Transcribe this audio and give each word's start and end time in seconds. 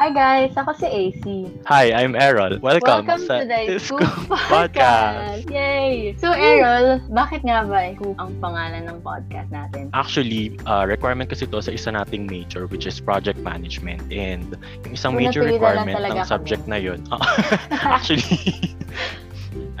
Hi 0.00 0.08
guys, 0.08 0.56
ako 0.56 0.72
si 0.80 0.88
AC. 0.88 1.24
Hi, 1.68 1.92
I'm 1.92 2.16
Errol. 2.16 2.56
Welcome, 2.64 3.04
Welcome 3.04 3.20
sa 3.20 3.44
to 3.44 3.44
the 3.44 3.76
Scoop 3.76 4.00
Podcast. 4.32 5.44
Podcast. 5.44 5.52
Yay! 5.52 6.16
So 6.16 6.32
Errol, 6.32 7.04
bakit 7.12 7.44
nga 7.44 7.68
ba 7.68 7.92
Scoop 7.92 8.16
ang 8.16 8.32
pangalan 8.40 8.88
ng 8.88 9.04
podcast 9.04 9.52
natin? 9.52 9.92
Actually, 9.92 10.56
uh, 10.64 10.88
requirement 10.88 11.28
kasi 11.28 11.44
ito 11.44 11.60
sa 11.60 11.68
isa 11.68 11.92
nating 11.92 12.24
major 12.24 12.64
which 12.72 12.88
is 12.88 12.96
project 12.96 13.44
management. 13.44 14.00
And 14.08 14.56
yung 14.88 14.96
isang 14.96 15.12
So, 15.12 15.20
major 15.20 15.44
requirement 15.44 15.92
ng 15.92 16.16
kami. 16.16 16.24
subject 16.24 16.64
na 16.64 16.80
yun. 16.80 17.04
actually, 17.84 18.72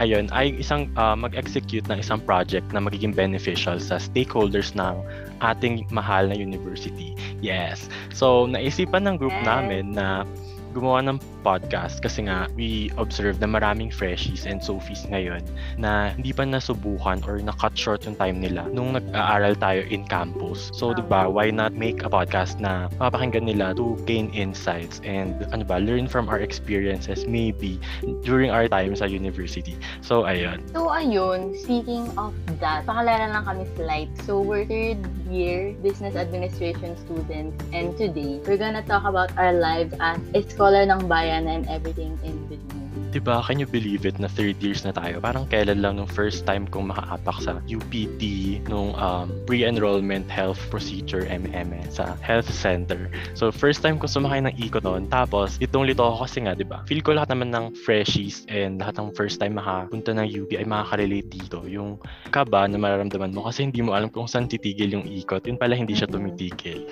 ayun, 0.00 0.26
ay 0.32 0.56
isang 0.56 0.88
uh, 0.96 1.14
mag-execute 1.14 1.84
ng 1.86 2.00
isang 2.00 2.18
project 2.24 2.64
na 2.72 2.80
magiging 2.80 3.12
beneficial 3.12 3.76
sa 3.76 4.00
stakeholders 4.00 4.72
ng 4.74 4.96
ating 5.44 5.84
mahal 5.92 6.26
na 6.26 6.36
university. 6.36 7.12
Yes. 7.44 7.86
So, 8.16 8.48
naisipan 8.48 9.04
ng 9.06 9.16
group 9.20 9.36
namin 9.44 9.94
na 9.94 10.24
gumawa 10.70 11.02
ng 11.02 11.18
podcast 11.42 11.98
kasi 12.04 12.26
nga 12.28 12.46
we 12.54 12.92
observe 13.00 13.40
na 13.40 13.48
maraming 13.48 13.88
freshies 13.90 14.44
and 14.46 14.60
sophies 14.62 15.02
ngayon 15.08 15.42
na 15.80 16.14
hindi 16.14 16.30
pa 16.30 16.44
nasubukan 16.44 17.24
or 17.26 17.40
na-cut 17.40 17.74
short 17.74 18.04
yung 18.06 18.16
time 18.16 18.38
nila 18.38 18.68
nung 18.70 18.94
nag-aaral 18.94 19.56
tayo 19.58 19.82
in 19.88 20.06
campus. 20.06 20.70
So, 20.76 20.92
di 20.92 21.02
ba, 21.02 21.26
why 21.26 21.50
not 21.50 21.74
make 21.74 22.06
a 22.06 22.10
podcast 22.12 22.60
na 22.60 22.92
mapapakinggan 23.00 23.48
nila 23.48 23.72
to 23.74 23.98
gain 24.04 24.30
insights 24.36 25.00
and 25.02 25.42
ano 25.50 25.64
ba, 25.64 25.80
learn 25.80 26.06
from 26.06 26.28
our 26.28 26.38
experiences 26.38 27.26
maybe 27.26 27.80
during 28.22 28.52
our 28.52 28.68
time 28.68 28.94
sa 28.94 29.08
university. 29.08 29.74
So, 30.04 30.28
ayun. 30.28 30.62
So 30.70 30.92
ayun, 30.92 31.56
speaking 31.56 32.12
of 32.14 32.36
that, 32.60 32.86
pakilala 32.86 33.32
lang 33.32 33.44
kami 33.44 33.64
slight. 33.74 34.10
So 34.22 34.38
we're 34.40 34.68
third 34.68 35.02
year 35.30 35.72
business 35.78 36.18
administration 36.18 36.98
students 37.06 37.54
and 37.70 37.94
today 37.94 38.42
we're 38.44 38.58
gonna 38.58 38.82
talk 38.82 39.06
about 39.06 39.30
our 39.38 39.54
lives 39.54 39.94
as 40.02 40.18
scholar 40.60 40.84
ng 40.84 41.08
bayan 41.08 41.48
and 41.48 41.64
everything 41.72 42.12
in 42.20 42.36
between. 42.44 42.69
Diba, 43.10 43.42
can 43.42 43.58
you 43.58 43.66
believe 43.66 44.06
it 44.06 44.22
na 44.22 44.30
third 44.30 44.54
years 44.62 44.86
na 44.86 44.94
tayo? 44.94 45.18
Parang 45.18 45.42
kailan 45.50 45.82
lang 45.82 45.98
nung 45.98 46.06
first 46.06 46.46
time 46.46 46.62
kong 46.70 46.94
makaapak 46.94 47.42
sa 47.42 47.58
UPT 47.66 48.22
nung 48.70 48.94
um, 48.94 49.26
pre-enrollment 49.50 50.30
health 50.30 50.62
procedure 50.70 51.26
MM 51.26 51.74
sa 51.90 52.14
health 52.22 52.46
center. 52.46 53.10
So, 53.34 53.50
first 53.50 53.82
time 53.82 53.98
ko 53.98 54.06
sumakay 54.06 54.46
ng 54.46 54.54
ikot 54.62 54.86
noon. 54.86 55.10
Tapos, 55.10 55.58
litong-lito 55.58 56.06
ako 56.06 56.22
kasi 56.22 56.46
nga, 56.46 56.54
diba? 56.54 56.86
Feel 56.86 57.02
ko 57.02 57.18
lahat 57.18 57.34
naman 57.34 57.50
ng 57.50 57.74
freshies 57.82 58.46
and 58.46 58.78
lahat 58.78 59.02
ng 59.02 59.10
first 59.18 59.42
time 59.42 59.58
makapunta 59.58 60.14
ng 60.14 60.30
UP 60.30 60.54
ay 60.54 60.62
makaka-relate 60.62 61.26
dito. 61.26 61.66
Yung 61.66 61.98
kaba 62.30 62.70
na 62.70 62.78
mararamdaman 62.78 63.34
mo 63.34 63.50
kasi 63.50 63.66
hindi 63.66 63.82
mo 63.82 63.90
alam 63.98 64.06
kung 64.06 64.30
saan 64.30 64.46
titigil 64.46 64.94
yung 64.94 65.06
ikot. 65.10 65.50
Yun 65.50 65.58
pala 65.58 65.74
hindi 65.74 65.98
siya 65.98 66.06
tumitigil. 66.06 66.86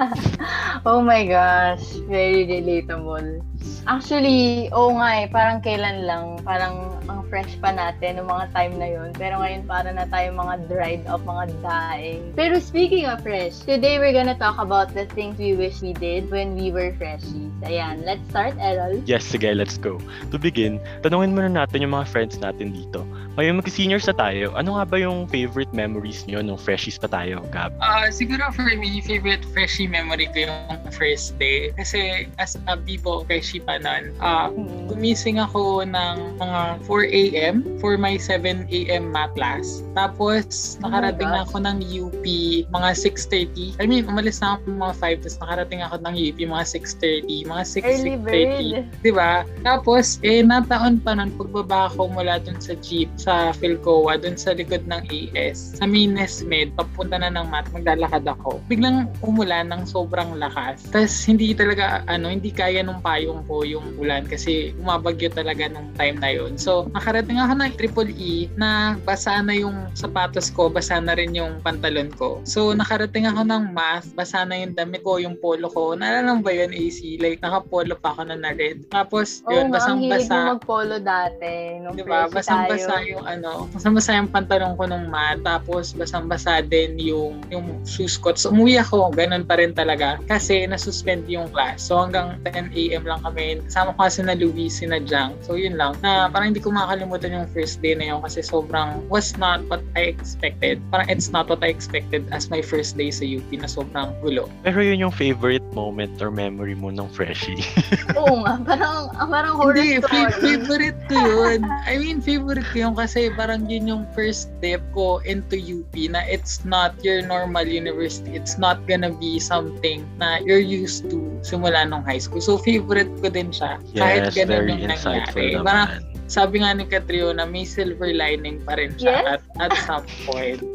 oh 0.88 1.04
my 1.04 1.28
gosh, 1.28 2.00
very 2.08 2.48
relatable. 2.48 3.44
Actually, 3.84 4.72
oo 4.72 4.96
nga 4.96 5.10
eh, 5.22 5.26
parang 5.42 5.58
kailan 5.58 6.06
lang, 6.06 6.24
parang 6.46 6.91
ang 7.12 7.28
fresh 7.28 7.52
pa 7.60 7.68
natin 7.68 8.16
ng 8.16 8.26
mga 8.26 8.44
time 8.56 8.74
na 8.80 8.88
yun. 8.88 9.10
Pero 9.12 9.36
ngayon 9.36 9.68
para 9.68 9.92
na 9.92 10.08
tayo 10.08 10.32
mga 10.32 10.54
dried 10.72 11.04
up, 11.04 11.20
mga 11.28 11.52
daing. 11.60 12.22
Pero 12.32 12.56
speaking 12.56 13.04
of 13.04 13.20
fresh, 13.20 13.60
today 13.68 14.00
we're 14.00 14.16
gonna 14.16 14.36
talk 14.36 14.56
about 14.56 14.96
the 14.96 15.04
things 15.12 15.36
we 15.36 15.52
wish 15.52 15.84
we 15.84 15.92
did 15.92 16.32
when 16.32 16.56
we 16.56 16.72
were 16.72 16.96
freshies. 16.96 17.52
Ayan, 17.62 18.02
let's 18.08 18.24
start, 18.32 18.56
Errol. 18.56 19.04
Yes, 19.04 19.28
sige, 19.28 19.52
let's 19.52 19.76
go. 19.76 20.00
To 20.32 20.40
begin, 20.40 20.80
tanungin 21.04 21.36
muna 21.36 21.52
natin 21.52 21.84
yung 21.84 21.92
mga 21.92 22.08
friends 22.08 22.40
natin 22.40 22.72
dito. 22.72 23.04
Ngayon 23.32 23.64
mag-seniors 23.64 24.04
na 24.08 24.16
tayo, 24.16 24.52
ano 24.52 24.76
nga 24.76 24.84
ba 24.84 24.96
yung 25.00 25.24
favorite 25.24 25.72
memories 25.72 26.28
nyo 26.28 26.44
nung 26.44 26.60
freshies 26.60 27.00
pa 27.00 27.08
tayo, 27.08 27.40
Gab? 27.48 27.72
Ah, 27.80 28.12
siguro 28.12 28.44
for 28.52 28.68
me, 28.76 29.00
favorite 29.00 29.40
freshie 29.56 29.88
memory 29.88 30.28
ko 30.36 30.48
yung 30.52 30.76
first 30.92 31.36
day. 31.40 31.72
Kasi 31.72 32.28
as 32.36 32.60
a 32.68 32.76
Bibo 32.76 33.24
freshie 33.24 33.60
pa 33.60 33.80
nun, 33.80 34.12
ah, 34.20 34.52
Hmm. 34.52 34.84
gumising 34.92 35.40
ako 35.40 35.80
ng 35.80 36.16
mga 36.36 36.60
4 36.84 37.01
a.m. 37.06 37.64
for 37.78 37.98
my 37.98 38.16
7 38.16 38.66
a.m. 38.70 39.10
math 39.10 39.34
class. 39.34 39.82
Tapos, 39.94 40.76
Oh 40.82 40.88
nakarating 40.88 41.28
na 41.28 41.42
gosh. 41.42 41.48
ako 41.50 41.56
ng 41.64 41.78
UP 41.82 42.24
mga 42.68 42.90
6.30. 42.94 43.80
I 43.80 43.84
mean, 43.86 44.04
umalis 44.06 44.40
na 44.40 44.58
ako 44.58 44.76
mga 44.76 44.94
5, 45.00 45.22
tapos 45.24 45.38
nakarating 45.42 45.80
ako 45.82 45.94
ng 46.04 46.14
UP 46.16 46.38
mga 46.38 46.64
6.30, 46.64 47.50
mga 47.50 47.62
6, 47.64 47.82
Early 47.82 48.14
6.30. 48.18 48.24
bird. 48.24 48.84
Diba? 49.02 49.32
Tapos, 49.62 50.18
eh, 50.22 50.40
nataon 50.42 51.00
pa 51.00 51.16
nun, 51.16 51.30
pagbaba 51.34 51.88
ako 51.90 52.12
mula 52.12 52.38
dun 52.42 52.58
sa 52.60 52.74
jeep, 52.78 53.08
sa 53.16 53.50
Philcoa, 53.56 54.20
dun 54.20 54.36
sa 54.36 54.52
likod 54.52 54.84
ng 54.86 55.02
AS, 55.08 55.78
sa 55.78 55.84
main 55.88 56.14
Med, 56.46 56.74
papunta 56.76 57.18
na 57.18 57.32
ng 57.32 57.48
mat, 57.50 57.66
maglalakad 57.72 58.24
ako. 58.26 58.60
Biglang 58.68 59.10
umulan 59.24 59.70
ng 59.72 59.82
sobrang 59.88 60.36
lakas. 60.38 60.84
Tapos, 60.90 61.12
hindi 61.26 61.52
talaga, 61.56 62.04
ano, 62.06 62.28
hindi 62.30 62.50
kaya 62.52 62.82
nung 62.82 63.00
payong 63.00 63.44
ko 63.48 63.62
yung 63.66 63.96
ulan 63.98 64.26
kasi 64.26 64.72
umabagyo 64.78 65.28
talaga 65.32 65.68
nung 65.68 65.90
time 65.96 66.18
na 66.20 66.30
yun. 66.32 66.54
So, 66.58 66.81
nakarating 66.90 67.38
ako 67.38 67.52
ng 67.54 67.72
triple 67.78 68.10
E 68.18 68.50
na 68.58 68.98
basa 69.06 69.38
na 69.38 69.54
yung 69.54 69.90
sapatos 69.94 70.50
ko, 70.50 70.66
basa 70.66 70.98
na 70.98 71.14
rin 71.14 71.30
yung 71.36 71.62
pantalon 71.62 72.10
ko. 72.10 72.42
So, 72.42 72.74
nakarating 72.74 73.30
ako 73.30 73.46
ng 73.46 73.70
math, 73.70 74.10
basa 74.18 74.42
na 74.42 74.58
yung 74.58 74.74
damit 74.74 75.06
ko, 75.06 75.22
yung 75.22 75.38
polo 75.38 75.70
ko. 75.70 75.94
Naalala 75.94 76.42
ba 76.42 76.50
yun, 76.50 76.74
AC? 76.74 77.22
Like, 77.22 77.38
nakapolo 77.38 77.94
pa 77.94 78.16
ako 78.16 78.32
na 78.32 78.36
na 78.38 78.50
red. 78.56 78.82
Tapos, 78.90 79.44
Oo 79.46 79.54
yun, 79.54 79.68
hilig 79.70 79.76
basang-basa. 79.76 80.32
mo 80.34 80.50
mag-polo 80.58 80.96
dati. 80.98 81.52
Nung 81.78 81.94
Diba? 81.94 82.26
Basang-basa 82.26 83.04
yung 83.06 83.22
ano, 83.22 83.70
basang-basa 83.70 84.18
yung 84.18 84.30
pantalon 84.32 84.74
ko 84.74 84.88
nung 84.88 85.06
mat, 85.06 85.38
tapos 85.44 85.92
basang-basa 85.92 86.64
din 86.64 86.98
yung 86.98 87.38
yung 87.52 87.66
shoes 87.86 88.16
ko. 88.16 88.32
So, 88.34 88.50
umuwi 88.50 88.80
ako, 88.80 89.12
ganun 89.12 89.44
pa 89.44 89.60
rin 89.60 89.76
talaga. 89.76 90.18
Kasi 90.26 90.64
nasuspend 90.64 91.28
yung 91.28 91.52
class. 91.52 91.84
So, 91.84 92.00
hanggang 92.00 92.40
10 92.48 92.72
a.m. 92.72 93.04
lang 93.04 93.20
kami. 93.20 93.60
Kasama 93.68 93.92
ko 93.94 94.08
kasi 94.08 94.24
na 94.24 94.34
Louis, 94.34 94.72
si 94.72 94.88
na 94.88 94.98
Jang. 94.98 95.36
So, 95.44 95.54
yun 95.54 95.76
lang. 95.76 95.94
Na 96.00 96.32
parang 96.32 96.50
hindi 96.50 96.62
ko 96.64 96.71
makakalimutan 96.72 97.36
yung 97.36 97.48
first 97.52 97.78
day 97.84 97.92
na 97.92 98.16
yun 98.16 98.20
kasi 98.24 98.40
sobrang 98.40 99.04
was 99.12 99.36
not 99.36 99.60
what 99.68 99.84
I 99.94 100.10
expected. 100.10 100.80
Parang 100.88 101.06
it's 101.12 101.28
not 101.28 101.46
what 101.52 101.60
I 101.60 101.68
expected 101.68 102.26
as 102.32 102.48
my 102.48 102.64
first 102.64 102.96
day 102.96 103.12
sa 103.12 103.22
UP 103.28 103.46
na 103.52 103.68
sobrang 103.68 104.16
gulo. 104.24 104.48
Pero 104.64 104.80
yun 104.80 104.98
yung 104.98 105.14
favorite 105.14 105.64
moment 105.76 106.16
or 106.20 106.32
memory 106.32 106.72
mo 106.72 106.88
nung 106.88 107.12
freshie. 107.12 107.60
Oo 108.18 108.44
nga, 108.44 108.56
parang, 108.64 109.12
ah, 109.16 109.28
parang 109.28 109.54
horror 109.56 109.76
Hindi, 109.76 110.00
story. 110.00 110.32
fa- 110.32 110.40
favorite 110.40 110.98
ko 111.08 111.16
yun. 111.20 111.60
I 111.84 112.00
mean, 112.00 112.24
favorite 112.24 112.64
ko 112.72 112.88
yun 112.88 112.94
kasi 112.96 113.28
parang 113.36 113.68
yun 113.68 113.88
yung 113.88 114.04
first 114.16 114.52
step 114.58 114.80
ko 114.96 115.20
into 115.28 115.60
UP 115.60 115.92
na 116.08 116.24
it's 116.24 116.64
not 116.64 116.96
your 117.04 117.20
normal 117.20 117.64
university. 117.68 118.32
It's 118.32 118.56
not 118.56 118.84
gonna 118.88 119.12
be 119.12 119.36
something 119.36 120.04
na 120.16 120.40
you're 120.40 120.62
used 120.62 121.08
to 121.12 121.20
simula 121.44 121.84
nung 121.84 122.04
high 122.04 122.20
school. 122.20 122.40
So, 122.40 122.56
favorite 122.56 123.10
ko 123.20 123.28
din 123.28 123.52
siya. 123.52 123.76
Kahit 123.92 124.32
yes, 124.32 124.34
ganun 124.36 124.48
very 124.48 124.70
yung 124.72 124.90
nangyari. 124.92 125.46
naman. 125.56 125.66
Parang 125.66 125.88
sabi 126.32 126.64
nga 126.64 126.72
ni 126.72 126.88
Catriona, 126.88 127.44
may 127.44 127.68
silver 127.68 128.08
lining 128.08 128.64
pa 128.64 128.80
rin 128.80 128.96
siya 128.96 129.20
Yes. 129.20 129.26
at, 129.28 129.42
at 129.60 129.72
some 129.84 130.08
point. 130.24 130.64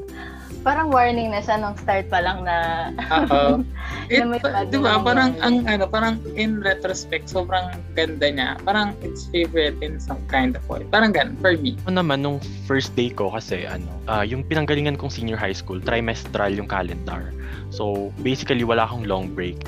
Parang 0.68 0.92
warning 0.92 1.32
na 1.32 1.40
siya 1.40 1.58
nung 1.58 1.80
start 1.80 2.12
pa 2.12 2.20
lang 2.20 2.44
na 2.44 2.90
Oo. 3.24 3.64
It, 4.12 4.20
Na 4.20 4.28
may 4.28 4.40
pa- 4.40 4.52
bagong 4.52 4.72
di 4.72 4.78
ba, 4.80 5.00
parang 5.00 5.32
ang 5.40 5.64
ano, 5.64 5.84
parang 5.84 6.20
in 6.36 6.60
retrospect, 6.60 7.28
sobrang 7.28 7.72
ganda 7.92 8.28
niya. 8.28 8.50
Parang 8.64 8.92
it's 9.00 9.32
favorite 9.32 9.76
in 9.80 9.96
some 9.98 10.20
kind 10.28 10.56
of 10.56 10.64
way. 10.68 10.84
Parang 10.88 11.12
gan 11.12 11.40
for 11.40 11.56
me. 11.56 11.76
Ako 11.84 11.96
naman, 11.96 12.20
nung 12.20 12.40
first 12.64 12.92
day 12.96 13.08
ko 13.08 13.32
kasi, 13.32 13.64
ano, 13.64 13.88
ah, 14.08 14.24
yung 14.24 14.44
pinanggalingan 14.44 14.96
kong 14.96 15.12
senior 15.12 15.40
high 15.40 15.56
school, 15.56 15.80
trimestral 15.80 16.52
yung 16.52 16.68
calendar. 16.68 17.32
So, 17.68 18.12
basically, 18.20 18.64
wala 18.64 18.88
akong 18.88 19.08
long 19.08 19.32
break 19.32 19.60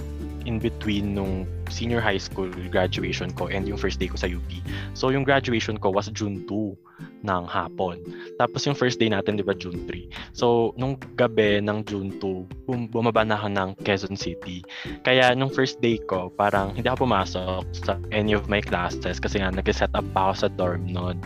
in 0.50 0.58
between 0.58 1.14
nung 1.14 1.46
senior 1.70 2.02
high 2.02 2.18
school 2.18 2.50
graduation 2.74 3.30
ko 3.38 3.46
and 3.46 3.70
yung 3.70 3.78
first 3.78 4.02
day 4.02 4.10
ko 4.10 4.18
sa 4.18 4.26
UP. 4.26 4.50
So, 4.98 5.14
yung 5.14 5.22
graduation 5.22 5.78
ko 5.78 5.94
was 5.94 6.10
June 6.10 6.42
2 6.50 6.74
ng 7.22 7.44
hapon. 7.46 8.02
Tapos 8.42 8.66
yung 8.66 8.74
first 8.74 8.98
day 8.98 9.14
natin, 9.14 9.38
di 9.38 9.46
ba, 9.46 9.54
June 9.54 9.86
3. 9.86 10.10
So, 10.34 10.74
nung 10.82 10.98
gabi 11.14 11.62
ng 11.62 11.86
June 11.86 12.18
2, 12.18 12.66
bum- 12.66 12.90
bumaba 12.90 13.22
na 13.22 13.38
ako 13.38 13.48
ng 13.54 13.70
Quezon 13.86 14.18
City. 14.18 14.66
Kaya 15.06 15.38
nung 15.38 15.54
first 15.54 15.78
day 15.80 16.02
ko, 16.10 16.34
parang 16.34 16.74
hindi 16.74 16.90
ako 16.90 17.06
pumasok 17.06 17.64
sa 17.86 18.02
any 18.10 18.34
of 18.34 18.50
my 18.50 18.60
classes 18.60 19.22
kasi 19.22 19.38
nga 19.38 19.54
nag-set 19.54 19.94
up 19.94 20.08
pa 20.18 20.34
ako 20.34 20.34
sa 20.34 20.48
dorm 20.58 20.90
noon. 20.90 21.22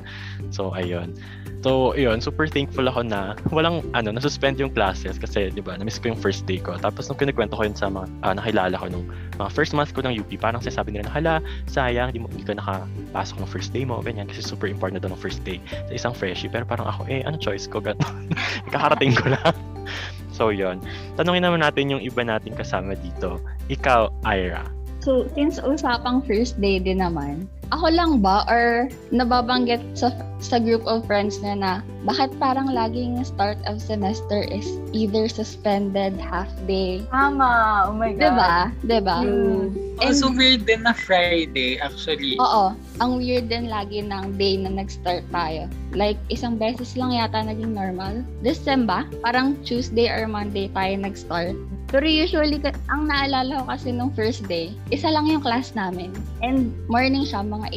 So, 0.51 0.75
ayun. 0.75 1.15
So, 1.63 1.95
ayun, 1.95 2.19
super 2.19 2.43
thankful 2.43 2.91
ako 2.91 3.07
na 3.07 3.39
walang, 3.55 3.87
ano, 3.95 4.11
nasuspend 4.11 4.59
yung 4.59 4.75
classes 4.75 5.15
kasi, 5.15 5.47
di 5.47 5.63
ba, 5.63 5.79
na-miss 5.79 5.95
ko 5.95 6.11
yung 6.11 6.19
first 6.19 6.43
day 6.43 6.59
ko. 6.59 6.75
Tapos, 6.75 7.07
nung 7.07 7.15
kinikwento 7.15 7.55
ko 7.55 7.63
yun 7.63 7.71
sa 7.71 7.87
mga, 7.87 8.11
ah, 8.27 8.35
nakilala 8.35 8.75
ko 8.75 8.91
nung 8.91 9.07
mga 9.39 9.47
first 9.55 9.71
month 9.71 9.95
ko 9.95 10.03
ng 10.03 10.11
UP, 10.11 10.27
parang 10.35 10.59
sinasabi 10.59 10.91
nila 10.91 11.07
na, 11.07 11.13
hala, 11.15 11.35
sayang, 11.71 12.11
di 12.11 12.19
mo, 12.19 12.27
hindi 12.27 12.43
ka 12.43 12.59
nakapasok 12.59 13.39
ng 13.39 13.47
first 13.47 13.71
day 13.71 13.87
mo, 13.87 14.03
ganyan, 14.03 14.27
kasi 14.27 14.43
super 14.43 14.67
important 14.67 14.99
na 14.99 15.07
daw 15.07 15.15
ng 15.15 15.21
first 15.23 15.39
day 15.47 15.63
sa 15.87 15.93
isang 15.95 16.13
freshie. 16.13 16.51
Pero 16.51 16.67
parang 16.67 16.83
ako, 16.83 17.07
eh, 17.07 17.23
ano 17.23 17.39
choice 17.39 17.63
ko, 17.71 17.79
gano'n. 17.79 18.27
Kakarating 18.75 19.15
ko 19.15 19.31
lang. 19.31 19.55
So, 20.35 20.51
yun. 20.51 20.83
Tanungin 21.15 21.47
naman 21.47 21.63
natin 21.63 21.95
yung 21.95 22.03
iba 22.03 22.27
nating 22.27 22.59
kasama 22.59 22.99
dito. 22.99 23.39
Ikaw, 23.71 24.11
Ira, 24.27 24.67
So, 25.03 25.27
since 25.35 25.59
usapang 25.59 26.23
first 26.23 26.55
day 26.63 26.79
din 26.79 27.03
naman, 27.03 27.51
ako 27.75 27.91
lang 27.91 28.21
ba 28.23 28.47
or 28.47 28.87
nababanggit 29.09 29.81
sa 29.97 30.13
sa 30.37 30.61
group 30.61 30.85
of 30.85 31.03
friends 31.09 31.41
na 31.41 31.57
na 31.57 31.71
bakit 32.05 32.29
parang 32.37 32.69
laging 32.69 33.17
start 33.25 33.57
of 33.65 33.81
semester 33.81 34.45
is 34.51 34.67
either 34.93 35.25
suspended 35.25 36.13
half 36.21 36.47
day 36.69 37.01
Tama. 37.09 37.87
Oh 37.89 37.95
my 37.97 38.13
God. 38.13 38.21
Diba? 38.21 38.55
Diba? 38.85 39.17
Mm. 39.25 39.63
And- 40.03 40.11
Also 40.13 40.29
weird 40.29 40.67
din 40.69 40.83
na 40.85 40.93
Friday 40.93 41.79
actually. 41.81 42.35
Oo. 42.37 42.75
Ang 43.01 43.11
weird 43.17 43.47
din 43.49 43.71
lagi 43.71 44.03
ng 44.03 44.35
day 44.35 44.59
na 44.59 44.69
nag-start 44.69 45.23
tayo. 45.31 45.65
Like, 45.93 46.17
isang 46.33 46.57
beses 46.57 46.97
lang 46.97 47.13
yata 47.13 47.39
naging 47.45 47.77
normal. 47.77 48.25
This 48.41 48.59
sem 48.59 48.89
ba? 48.89 49.05
Parang 49.21 49.55
Tuesday 49.63 50.09
or 50.09 50.25
Monday 50.25 50.67
tayo 50.73 50.97
nag-start. 50.97 51.55
Pero 51.93 52.09
usually, 52.09 52.57
ang 52.89 53.05
naalala 53.05 53.61
ko 53.61 53.65
kasi 53.69 53.93
nung 53.93 54.09
first 54.17 54.49
day, 54.49 54.73
isa 54.89 55.13
lang 55.13 55.29
yung 55.29 55.45
class 55.45 55.77
namin. 55.77 56.09
And 56.41 56.73
morning 56.89 57.21
siya, 57.21 57.45
mga 57.45 57.69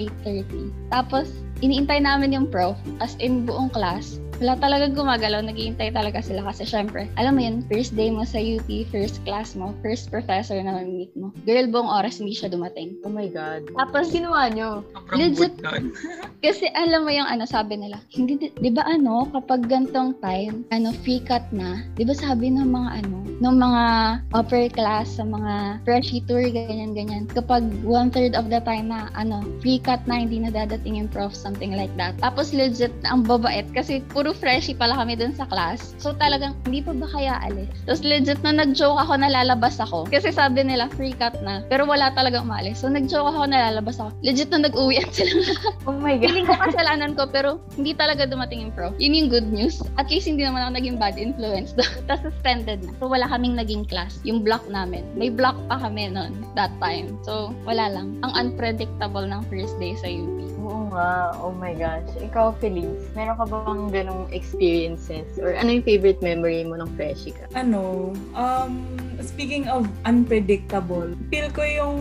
8.30. 0.48 0.72
Tapos, 0.88 1.28
iniintay 1.60 2.00
namin 2.00 2.32
yung 2.32 2.48
prof. 2.48 2.80
As 3.04 3.12
in, 3.20 3.44
buong 3.44 3.68
class. 3.68 4.16
Wala 4.42 4.58
talaga 4.60 4.92
gumagalaw. 4.92 5.40
Naghihintay 5.46 5.94
talaga 5.94 6.20
sila 6.20 6.44
kasi 6.44 6.68
syempre, 6.68 7.08
alam 7.16 7.38
mo 7.38 7.42
yun, 7.46 7.64
first 7.70 7.96
day 7.96 8.12
mo 8.12 8.26
sa 8.26 8.36
UP, 8.36 8.68
first 8.92 9.22
class 9.24 9.56
mo, 9.56 9.72
first 9.80 10.12
professor 10.12 10.58
na 10.60 10.82
meet 10.84 11.12
mo. 11.16 11.32
Girl, 11.48 11.64
buong 11.70 11.88
oras 11.88 12.20
hindi 12.20 12.36
siya 12.36 12.52
dumating. 12.52 13.00
Oh 13.06 13.12
my 13.12 13.30
God. 13.32 13.64
Tapos, 13.72 14.12
Ginawa 14.16 14.48
nyo. 14.48 14.80
Sobrang 14.96 15.18
Legit. 15.20 15.54
kasi 16.44 16.72
alam 16.72 17.04
mo 17.04 17.12
yung 17.12 17.28
ano, 17.28 17.44
sabi 17.44 17.76
nila, 17.76 18.00
hindi, 18.16 18.40
di, 18.40 18.48
di 18.56 18.70
ba 18.72 18.84
ano, 18.88 19.28
kapag 19.32 19.68
gantong 19.68 20.16
time, 20.24 20.64
ano, 20.72 20.92
free 21.04 21.20
cut 21.20 21.44
na, 21.52 21.84
di 22.00 22.04
ba 22.08 22.16
sabi 22.16 22.48
ng 22.48 22.64
mga 22.64 23.04
ano, 23.04 23.18
ng 23.36 23.56
mga 23.60 23.84
upper 24.32 24.72
class, 24.72 25.20
sa 25.20 25.24
mga 25.28 25.84
freshie 25.84 26.24
tour, 26.24 26.42
ganyan, 26.48 26.96
ganyan, 26.96 27.28
kapag 27.28 27.62
one 27.84 28.08
third 28.08 28.32
of 28.32 28.48
the 28.48 28.60
time 28.64 28.88
na, 28.88 29.12
ano, 29.12 29.44
free 29.60 29.76
cut 29.76 30.00
na, 30.08 30.24
hindi 30.24 30.40
na 30.40 30.48
dadating 30.48 30.96
yung 30.96 31.10
prof, 31.12 31.36
something 31.36 31.76
like 31.76 31.92
that. 32.00 32.16
Tapos 32.24 32.56
legit, 32.56 32.92
ang 33.04 33.20
babait, 33.22 33.68
kasi 33.76 34.00
puro 34.10 34.25
freshie 34.32 34.74
pala 34.74 34.96
kami 34.96 35.18
dun 35.18 35.34
sa 35.34 35.44
class. 35.46 35.94
So 36.00 36.14
talagang, 36.16 36.56
hindi 36.64 36.80
pa 36.80 36.96
ba 36.96 37.06
kaya 37.10 37.38
alis? 37.42 37.68
Tapos 37.84 38.02
legit, 38.06 38.40
na 38.40 38.62
nag-joke 38.64 38.98
ako 38.98 39.18
na 39.18 39.28
lalabas 39.30 39.76
ako, 39.82 40.06
kasi 40.08 40.30
sabi 40.30 40.62
nila, 40.64 40.88
free 40.94 41.14
cut 41.14 41.34
na, 41.42 41.62
pero 41.68 41.84
wala 41.84 42.14
talagang 42.14 42.46
umalis. 42.46 42.80
So 42.80 42.88
nag-joke 42.88 43.28
ako 43.34 43.50
na 43.50 43.70
lalabas 43.70 44.00
ako. 44.00 44.14
Legit 44.22 44.48
na 44.54 44.64
nag-uwian 44.64 45.10
sila 45.12 45.52
Oh 45.90 45.98
my 45.98 46.16
God. 46.16 46.30
Feeling 46.30 46.46
ko 46.48 46.54
kasalanan 46.56 47.12
ko, 47.18 47.28
pero 47.28 47.60
hindi 47.76 47.92
talaga 47.92 48.24
dumating 48.24 48.68
yung 48.68 48.72
pro. 48.72 48.94
Yun 48.96 49.14
yung 49.18 49.30
good 49.30 49.48
news. 49.50 49.82
At 50.00 50.08
least 50.08 50.30
hindi 50.30 50.46
naman 50.46 50.64
ako 50.64 50.70
naging 50.78 50.96
bad 50.96 51.16
influence. 51.20 51.74
Tapos 52.08 52.32
suspended 52.32 52.86
na. 52.86 52.92
So 53.02 53.10
wala 53.10 53.28
kaming 53.28 53.58
naging 53.58 53.84
class. 53.84 54.18
Yung 54.24 54.40
block 54.46 54.64
namin. 54.70 55.04
May 55.18 55.28
block 55.28 55.58
pa 55.68 55.76
kami 55.76 56.08
noon, 56.08 56.32
that 56.54 56.72
time. 56.78 57.18
So 57.26 57.52
wala 57.66 57.90
lang. 57.92 58.18
Ang 58.24 58.32
unpredictable 58.34 59.26
ng 59.26 59.42
first 59.50 59.76
day 59.82 59.98
sa 59.98 60.08
UP. 60.08 60.55
Oo 60.66 60.90
nga. 60.90 61.30
Oh 61.38 61.54
my 61.54 61.78
gosh. 61.78 62.10
Ikaw, 62.18 62.58
Felice, 62.58 63.06
meron 63.14 63.38
ka 63.38 63.46
bang 63.46 63.82
ganong 63.94 64.26
experiences? 64.34 65.38
Or 65.38 65.54
ano 65.54 65.78
yung 65.78 65.86
favorite 65.86 66.18
memory 66.18 66.66
mo 66.66 66.74
nung 66.74 66.90
freshie 66.98 67.30
ka? 67.30 67.46
ano, 67.54 68.12
um, 68.34 68.82
speaking 69.22 69.70
of 69.70 69.86
unpredictable, 70.02 71.14
feel 71.30 71.48
ko 71.54 71.62
yung 71.62 71.98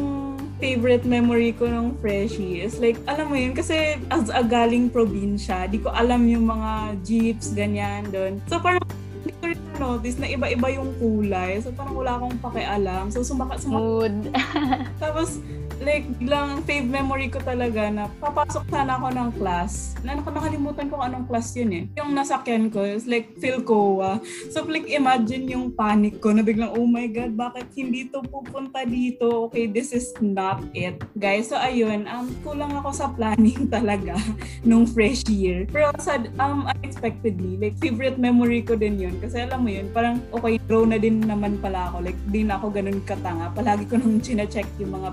favorite 0.60 1.06
memory 1.06 1.54
ko 1.54 1.70
nung 1.70 1.94
freshie 2.00 2.64
is 2.64 2.80
like, 2.82 2.98
alam 3.06 3.30
mo 3.30 3.38
yun, 3.38 3.54
kasi 3.54 4.00
as 4.10 4.34
a 4.34 4.42
galing 4.42 4.90
probinsya, 4.90 5.70
di 5.70 5.80
ko 5.80 5.94
alam 5.94 6.26
yung 6.26 6.48
mga 6.48 7.00
jeeps, 7.06 7.54
ganyan 7.54 8.08
doon. 8.10 8.42
So 8.50 8.58
parang, 8.58 8.84
hindi 9.22 9.32
ko 9.42 9.44
rin 9.52 9.62
notice 9.78 10.18
na 10.18 10.28
iba-iba 10.32 10.68
yung 10.74 10.92
kulay. 10.98 11.60
So 11.60 11.72
parang 11.76 11.96
wala 11.96 12.18
akong 12.18 12.38
pakialam. 12.40 13.12
So 13.12 13.22
sumaka, 13.22 13.60
sumaka 13.60 13.80
Mood. 13.80 14.16
tapos, 15.04 15.44
like, 15.82 16.06
biglang 16.20 16.64
fave 16.66 16.88
memory 16.90 17.28
ko 17.30 17.40
talaga 17.44 17.88
na 17.92 18.10
papasok 18.20 18.66
sana 18.72 18.98
ako 18.98 19.08
ng 19.14 19.30
class. 19.40 19.94
Na 20.02 20.18
nak- 20.18 20.34
nakalimutan 20.34 20.88
ko 20.90 21.02
anong 21.02 21.26
class 21.30 21.54
yun 21.54 21.72
eh. 21.72 21.84
Yung 22.00 22.18
nasakyan 22.18 22.72
ko 22.74 22.82
is 22.82 23.06
like 23.06 23.34
Philcoa. 23.38 24.20
So, 24.50 24.64
like, 24.66 24.88
imagine 24.90 25.50
yung 25.50 25.74
panic 25.74 26.20
ko 26.20 26.34
na 26.34 26.42
biglang, 26.42 26.74
oh 26.74 26.88
my 26.88 27.08
God, 27.08 27.38
bakit 27.38 27.70
hindi 27.78 28.08
to 28.10 28.26
pupunta 28.26 28.84
dito? 28.88 29.50
Okay, 29.50 29.70
this 29.70 29.92
is 29.92 30.14
not 30.22 30.64
it. 30.74 31.02
Guys, 31.18 31.52
so 31.52 31.58
ayun, 31.60 32.10
um, 32.10 32.30
kulang 32.42 32.74
ako 32.74 32.90
sa 32.94 33.08
planning 33.14 33.70
talaga 33.76 34.18
nung 34.66 34.90
fresh 34.90 35.26
year. 35.30 35.70
Pero 35.70 35.94
sa, 36.02 36.18
um, 36.42 36.68
unexpectedly, 36.82 37.58
like, 37.62 37.76
favorite 37.78 38.18
memory 38.18 38.66
ko 38.66 38.74
din 38.74 38.98
yun. 38.98 39.16
Kasi 39.22 39.46
alam 39.46 39.62
mo 39.66 39.70
yun, 39.70 39.88
parang, 39.94 40.22
okay, 40.34 40.58
grow 40.66 40.86
na 40.86 40.98
din 40.98 41.22
naman 41.22 41.62
pala 41.62 41.94
ako. 41.94 42.06
Like, 42.06 42.20
di 42.30 42.42
na 42.42 42.58
ako 42.58 42.74
ganun 42.74 43.00
katanga. 43.06 43.54
Palagi 43.54 43.86
ko 43.86 44.02
nang 44.02 44.22
chine-check 44.22 44.68
yung 44.82 44.98
mga 44.98 45.10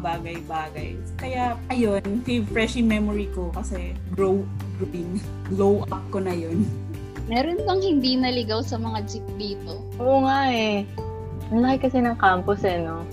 bagay-bagay. 0.52 0.90
Kaya, 1.16 1.44
ayun, 1.68 2.02
fave 2.22 2.46
freshie 2.46 2.84
memory 2.84 3.32
ko 3.32 3.48
kasi 3.50 3.96
grow, 4.12 4.44
growing, 4.76 5.16
glow 5.48 5.88
up 5.88 6.04
ko 6.12 6.20
na 6.20 6.36
yun. 6.36 6.68
Meron 7.24 7.64
bang 7.64 7.80
hindi 7.80 8.12
naligaw 8.14 8.60
sa 8.60 8.76
mga 8.76 8.98
jeep 9.08 9.26
dito? 9.38 9.80
Oo 9.96 10.26
nga 10.26 10.52
eh. 10.52 10.84
Ang 11.48 11.62
laki 11.62 11.88
kasi 11.88 12.02
ng 12.02 12.18
campus 12.18 12.60
eh, 12.62 12.82
no? 12.82 13.06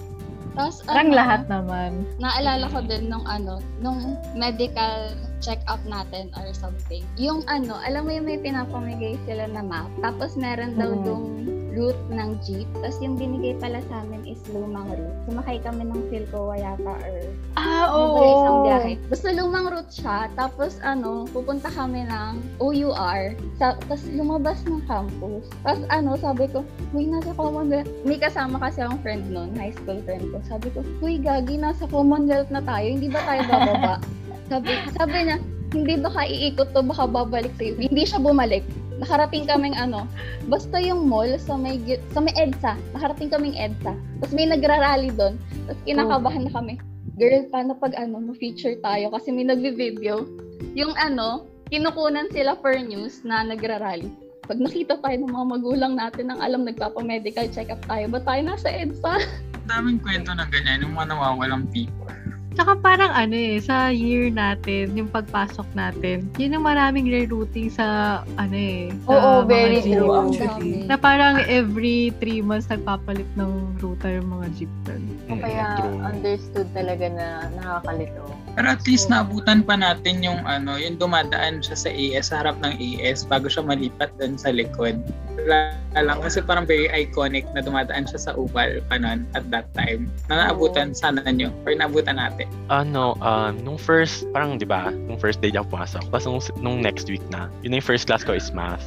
Tapos, 0.57 0.83
Parang 0.83 1.07
ano, 1.07 1.15
lahat 1.15 1.41
naman. 1.47 1.91
naalala 2.19 2.67
ko 2.67 2.83
din 2.83 3.07
nung 3.07 3.23
ano, 3.23 3.63
nung 3.79 4.01
medical 4.35 5.13
check-up 5.39 5.79
natin 5.85 6.27
or 6.35 6.51
something. 6.51 6.99
Yung 7.15 7.47
ano, 7.47 7.79
alam 7.79 8.03
mo 8.03 8.11
yung 8.11 8.27
may 8.27 8.35
pinapamigay 8.35 9.15
sila 9.23 9.47
na 9.47 9.63
map, 9.63 9.87
tapos 10.03 10.35
meron 10.35 10.75
daw 10.75 10.91
Mm. 10.91 11.03
dong 11.05 11.25
route 11.73 12.01
ng 12.09 12.29
jeep, 12.41 12.67
tapos 12.81 12.97
yung 13.01 13.15
binigay 13.15 13.53
pala 13.57 13.79
sa 13.89 14.01
amin 14.01 14.25
is 14.25 14.41
lumang 14.49 14.89
route. 14.89 15.17
Sumakay 15.29 15.57
kami 15.61 15.85
ng 15.85 16.01
Philcoa 16.09 16.55
yata 16.57 16.93
or 16.97 17.17
Ah, 17.59 17.91
oo. 17.91 18.15
ba 18.15 18.19
yung 18.19 18.35
isang 18.37 18.59
biyahe. 18.65 18.91
Basta 19.11 19.27
lumang 19.35 19.67
route 19.69 19.93
siya, 19.93 20.17
tapos 20.33 20.81
ano, 20.81 21.29
pupunta 21.29 21.69
kami 21.69 22.05
ng 22.07 22.31
OUR, 22.59 23.37
sa, 23.59 23.77
tapos 23.85 24.05
lumabas 24.11 24.59
ng 24.65 24.81
campus. 24.89 25.45
Tapos 25.61 25.83
ano, 25.93 26.17
sabi 26.17 26.45
ko, 26.49 26.65
Uy, 26.91 27.05
nasa 27.05 27.31
Commonwealth. 27.37 27.89
May 28.03 28.17
kasama 28.17 28.57
kasi 28.57 28.81
akong 28.81 29.01
friend 29.05 29.29
noon, 29.29 29.53
high 29.55 29.73
school 29.75 30.01
friend 30.03 30.25
ko. 30.33 30.41
Sabi 30.49 30.73
ko, 30.73 30.81
Uy, 30.99 31.21
Gagi, 31.21 31.59
nasa 31.59 31.85
Commonwealth 31.87 32.49
na 32.49 32.63
tayo. 32.65 32.87
Hindi 32.87 33.07
ba 33.07 33.21
tayo 33.23 33.41
bababa? 33.45 33.95
sabi, 34.51 34.71
sabi 34.97 35.17
niya, 35.29 35.37
hindi 35.69 35.93
baka 36.01 36.25
iikot 36.25 36.73
to, 36.73 36.81
baka 36.81 37.05
babalik 37.05 37.53
sa'yo. 37.61 37.77
Hindi 37.77 38.03
siya 38.05 38.17
bumalik. 38.17 38.65
Nakarating 38.99 39.47
kaming 39.47 39.75
ano, 39.79 40.03
basta 40.51 40.75
yung 40.79 41.07
mall 41.07 41.31
sa 41.39 41.55
may, 41.55 41.79
sa 42.11 42.19
may 42.19 42.35
EDSA. 42.35 42.75
Nakarating 42.95 43.31
kaming 43.31 43.55
EDSA. 43.55 43.95
Tapos 43.95 44.33
may 44.35 44.47
nagrarally 44.47 45.11
doon. 45.15 45.39
Tapos 45.67 45.81
kinakabahan 45.87 46.43
na 46.47 46.51
kami. 46.51 46.75
Girl, 47.15 47.47
paano 47.51 47.75
pag 47.79 47.95
ano, 47.95 48.19
ma-feature 48.19 48.79
tayo? 48.83 49.11
Kasi 49.11 49.31
may 49.31 49.47
nagvi-video. 49.47 50.27
Yung 50.75 50.95
ano, 50.99 51.47
kinukunan 51.71 52.27
sila 52.31 52.59
per 52.59 52.79
news 52.79 53.23
na 53.23 53.43
nagrarally. 53.43 54.11
Pag 54.49 54.59
nakita 54.59 54.99
tayo 54.99 55.15
ng 55.15 55.31
mga 55.31 55.47
magulang 55.47 55.93
natin 55.95 56.33
ang 56.33 56.39
alam 56.41 56.65
nagpapa-medical 56.65 57.47
check-up 57.53 57.79
tayo, 57.87 58.09
ba 58.11 58.19
tayo 58.23 58.41
nasa 58.43 58.67
EDSA? 58.67 59.21
Daming 59.69 60.01
kwento 60.01 60.33
ng 60.33 60.49
ganyan, 60.49 60.81
yung 60.81 60.97
mga 60.97 61.13
nawawalang 61.13 61.69
people. 61.69 62.09
Tsaka 62.53 62.73
parang 62.81 63.11
ano 63.13 63.35
eh, 63.37 63.61
sa 63.61 63.93
year 63.93 64.33
natin, 64.33 64.97
yung 64.97 65.09
pagpasok 65.09 65.65
natin, 65.77 66.25
yun 66.41 66.57
ang 66.57 66.65
maraming 66.65 67.05
rerouting 67.05 67.69
sa 67.69 68.19
ano 68.35 68.57
eh. 68.57 68.89
Sa 69.05 69.13
Oo, 69.13 69.31
mga 69.45 69.49
very 69.49 69.79
jeep. 69.85 69.95
true. 69.99 70.13
Actually. 70.17 70.85
Na 70.89 70.95
parang 70.97 71.35
every 71.45 72.09
three 72.17 72.41
months 72.41 72.65
nagpapalit 72.67 73.27
ng 73.37 73.77
ruta 73.77 74.09
yung 74.09 74.29
mga 74.33 74.45
jeep 74.57 74.71
doon. 74.85 75.01
Mm, 75.29 75.39
Kaya 75.39 75.65
true. 75.77 75.99
understood 76.01 76.67
talaga 76.73 77.05
na 77.13 77.27
nakakalito. 77.53 78.23
Pero 78.55 78.67
at 78.69 78.81
least 78.85 79.09
naabutan 79.09 79.65
pa 79.65 79.77
natin 79.77 80.21
yung 80.25 80.41
ano, 80.45 80.77
yung 80.77 80.97
dumadaan 80.97 81.61
siya 81.61 81.75
sa 81.77 81.89
AS, 81.89 82.29
sa 82.29 82.45
harap 82.45 82.57
ng 82.61 82.73
AS 82.77 83.25
bago 83.25 83.49
siya 83.49 83.65
malipat 83.65 84.09
doon 84.17 84.37
sa 84.37 84.53
likod. 84.53 85.01
Wala 85.39 85.73
lang 85.95 86.19
kasi 86.19 86.43
parang 86.43 86.67
very 86.67 86.91
iconic 86.91 87.47
na 87.55 87.63
dumadaan 87.63 88.05
siya 88.05 88.19
sa 88.19 88.31
Upal 88.35 88.83
pa 88.91 88.99
nun 88.99 89.25
at 89.33 89.47
that 89.49 89.71
time. 89.73 90.11
Na 90.27 90.49
naabutan 90.49 90.93
sana 90.93 91.23
nyo 91.25 91.49
or 91.65 91.73
naabutan 91.73 92.19
natin. 92.19 92.45
Ano, 92.67 93.15
um, 93.23 93.57
nung 93.63 93.79
first, 93.79 94.27
parang 94.35 94.59
di 94.59 94.67
ba, 94.67 94.91
nung 94.91 95.17
first 95.17 95.39
day 95.39 95.49
ako 95.55 95.79
pumasok, 95.79 96.03
tapos 96.11 96.25
nung, 96.27 96.41
nung 96.61 96.77
next 96.83 97.07
week 97.07 97.23
na, 97.31 97.47
yun 97.63 97.73
na 97.73 97.79
yung 97.79 97.87
first 97.87 98.05
class 98.05 98.21
ko 98.21 98.35
is 98.35 98.51
math. 98.51 98.85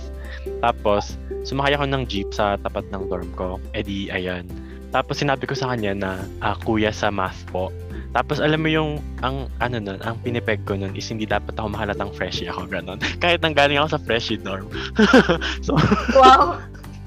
Tapos, 0.63 1.17
sumakay 1.43 1.75
ako 1.75 1.87
ng 1.91 2.03
jeep 2.07 2.29
sa 2.31 2.59
tapat 2.61 2.87
ng 2.91 3.09
dorm 3.11 3.31
ko. 3.35 3.59
E 3.75 3.83
di, 3.83 4.11
ayan. 4.11 4.47
Tapos 4.93 5.25
sinabi 5.25 5.49
ko 5.49 5.57
sa 5.57 5.73
kanya 5.73 5.97
na, 5.97 6.11
ah, 6.45 6.53
kuya 6.53 6.93
sa 6.93 7.09
math 7.09 7.49
po. 7.49 7.73
Tapos 8.13 8.39
alam 8.45 8.61
mo 8.61 8.69
yung, 8.69 9.01
ang 9.25 9.49
ano 9.65 9.77
nun, 9.81 9.99
ang 10.05 10.21
pinipeg 10.21 10.61
ko 10.69 10.77
nun 10.77 10.93
is 10.93 11.09
hindi 11.09 11.25
dapat 11.25 11.57
ako 11.57 11.73
mahalatang 11.73 12.13
freshie 12.13 12.49
ako, 12.49 12.69
ganon. 12.69 13.01
Kahit 13.25 13.41
nang 13.41 13.57
galing 13.57 13.81
ako 13.81 13.97
sa 13.97 14.01
freshie 14.05 14.37
dorm. 14.41 14.69
so, 15.67 15.77
Wow! 16.13 16.61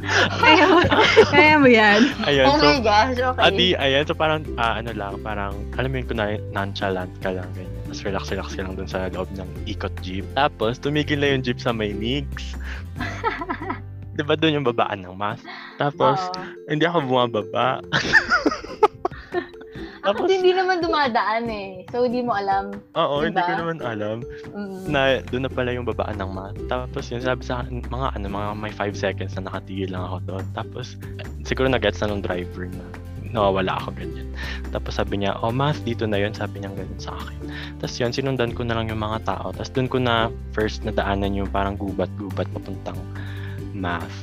Kaya, 0.44 0.86
kaya 1.34 1.56
mo 1.58 1.66
yan. 1.66 2.14
ayun. 2.30 2.46
oh 2.46 2.60
so, 2.62 2.68
my 2.68 2.78
gosh, 2.84 3.18
okay. 3.18 3.42
Adi, 3.42 3.68
ayan. 3.74 4.06
So 4.06 4.14
parang, 4.14 4.46
ah, 4.60 4.78
ano 4.78 4.94
lang, 4.94 5.18
parang, 5.26 5.56
alam 5.82 5.90
mo 5.90 5.96
yun, 5.98 6.06
kunwari, 6.06 6.38
nonchalant 6.54 7.10
ka 7.26 7.34
lang, 7.34 7.48
ganyan. 7.58 7.74
Tapos 7.90 8.02
relax-relax 8.06 8.50
ka 8.54 8.62
lang 8.68 8.74
dun 8.78 8.86
sa 8.86 9.10
loob 9.10 9.26
ng 9.34 9.50
ikot 9.66 9.94
jeep. 10.06 10.28
Tapos, 10.38 10.78
tumigil 10.78 11.24
na 11.24 11.34
yung 11.34 11.42
jeep 11.42 11.58
sa 11.58 11.74
may 11.74 11.90
Nigs. 11.96 12.54
Di 14.16 14.24
ba 14.24 14.38
doon 14.38 14.62
yung 14.62 14.68
babaan 14.68 15.04
ng 15.04 15.16
math? 15.16 15.42
Tapos, 15.82 16.20
Oo. 16.22 16.44
hindi 16.70 16.86
ako 16.86 16.98
bumababa. 17.10 17.82
Tapos, 20.06 20.28
hindi 20.28 20.52
naman 20.52 20.80
dumadaan 20.80 21.46
eh. 21.48 21.84
So, 21.90 22.06
hindi 22.06 22.22
mo 22.22 22.34
alam. 22.34 22.78
oo, 22.94 23.16
hindi 23.22 23.36
ko 23.36 23.46
diba? 23.48 23.60
naman 23.60 23.78
alam 23.82 24.18
Mm. 24.54 24.78
na 24.88 25.00
doon 25.26 25.44
na 25.44 25.52
pala 25.52 25.70
yung 25.72 25.84
babaan 25.84 26.16
ng 26.16 26.32
math. 26.32 26.58
Tapos 26.66 27.10
yun, 27.10 27.20
sabi 27.20 27.42
sa 27.42 27.62
akin, 27.62 27.82
mga 27.84 28.08
ano, 28.14 28.26
mga 28.28 28.50
may 28.56 28.72
5 28.72 28.94
seconds 28.94 29.34
na 29.36 29.50
nakatigil 29.50 29.90
lang 29.90 30.04
ako 30.04 30.18
doon. 30.26 30.46
Tapos, 30.54 30.96
siguro 31.42 31.68
na-gets 31.68 32.00
na 32.00 32.14
ng 32.14 32.22
driver 32.22 32.70
na 32.70 32.86
nawawala 33.26 33.76
ako 33.76 33.92
ganyan. 33.94 34.32
Tapos 34.72 34.96
sabi 34.96 35.20
niya, 35.20 35.36
oh 35.44 35.52
math, 35.52 35.84
dito 35.84 36.08
na 36.08 36.16
yun. 36.16 36.32
Sabi 36.32 36.64
niya 36.64 36.72
ganyan 36.72 36.96
sa 36.96 37.12
akin. 37.14 37.52
Tapos 37.78 38.00
yun, 38.00 38.16
sinundan 38.16 38.56
ko 38.56 38.64
na 38.64 38.80
lang 38.80 38.88
yung 38.88 39.04
mga 39.04 39.28
tao. 39.28 39.52
Tapos 39.52 39.76
doon 39.76 39.92
ko 39.92 39.98
na 40.00 40.32
first 40.56 40.88
nadaanan 40.88 41.36
yung 41.36 41.52
parang 41.52 41.76
gubat-gubat 41.76 42.48
papuntang 42.56 42.96
math. 43.76 44.16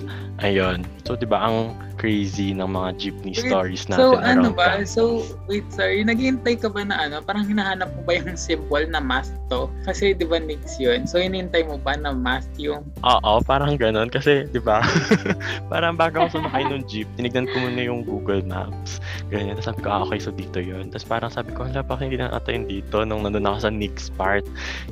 Ayun. 0.42 0.82
So, 1.06 1.14
di 1.14 1.26
ba, 1.26 1.38
ang 1.38 1.74
crazy 2.02 2.50
ng 2.50 2.66
mga 2.66 2.98
jeepney 2.98 3.30
Wait, 3.38 3.46
stories 3.46 3.86
natin 3.86 4.02
So, 4.02 4.18
ano 4.18 4.50
ba? 4.50 4.82
campus. 4.82 4.90
So, 4.90 5.22
wait, 5.46 5.62
sorry. 5.70 6.02
Naghihintay 6.02 6.58
ka 6.58 6.66
ba 6.70 6.82
na 6.82 6.98
ano? 6.98 7.22
Parang 7.22 7.46
hinahanap 7.46 7.94
mo 7.94 8.00
ba 8.02 8.18
yung 8.18 8.34
symbol 8.34 8.82
na 8.90 8.98
math 8.98 9.30
to? 9.46 9.70
Kasi, 9.86 10.10
di 10.14 10.26
ba, 10.26 10.42
next 10.42 10.82
yun? 10.82 11.06
So, 11.06 11.22
hinihintay 11.22 11.70
mo 11.70 11.78
ba 11.78 11.94
na 11.94 12.10
math 12.10 12.50
yung... 12.58 12.82
Oo, 13.06 13.32
parang 13.46 13.78
ganun. 13.78 14.10
Kasi, 14.10 14.50
di 14.50 14.58
ba, 14.58 14.82
parang 15.72 15.94
bago 15.94 16.26
ako 16.26 16.42
sumakay 16.42 16.66
ng 16.66 16.82
jeep, 16.90 17.06
tinignan 17.14 17.46
ko 17.46 17.62
muna 17.62 17.82
yung 17.82 18.02
Google 18.02 18.42
Maps. 18.42 18.98
Ganyan. 19.30 19.54
Tapos 19.58 19.68
sabi 19.70 19.80
ko, 19.84 19.88
ah, 19.94 20.02
okay, 20.02 20.18
so 20.18 20.34
dito 20.34 20.58
yun. 20.58 20.90
Tapos 20.90 21.06
parang 21.06 21.30
sabi 21.30 21.54
ko, 21.54 21.66
hala, 21.70 21.86
bakit 21.86 22.10
hindi 22.10 22.18
na 22.18 22.34
ata 22.34 22.50
yun 22.50 22.66
dito 22.66 23.06
nung 23.06 23.22
nandun 23.22 23.46
ako 23.46 23.68
sa 23.68 23.70
next 23.70 24.10
part. 24.18 24.42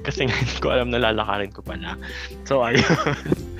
Kasi 0.06 0.30
nga, 0.30 0.36
hindi 0.36 0.56
ko 0.62 0.70
alam 0.70 0.94
na 0.94 1.02
lalakarin 1.02 1.50
ko 1.50 1.64
pala. 1.64 1.98
So, 2.46 2.62
ayun. 2.62 2.86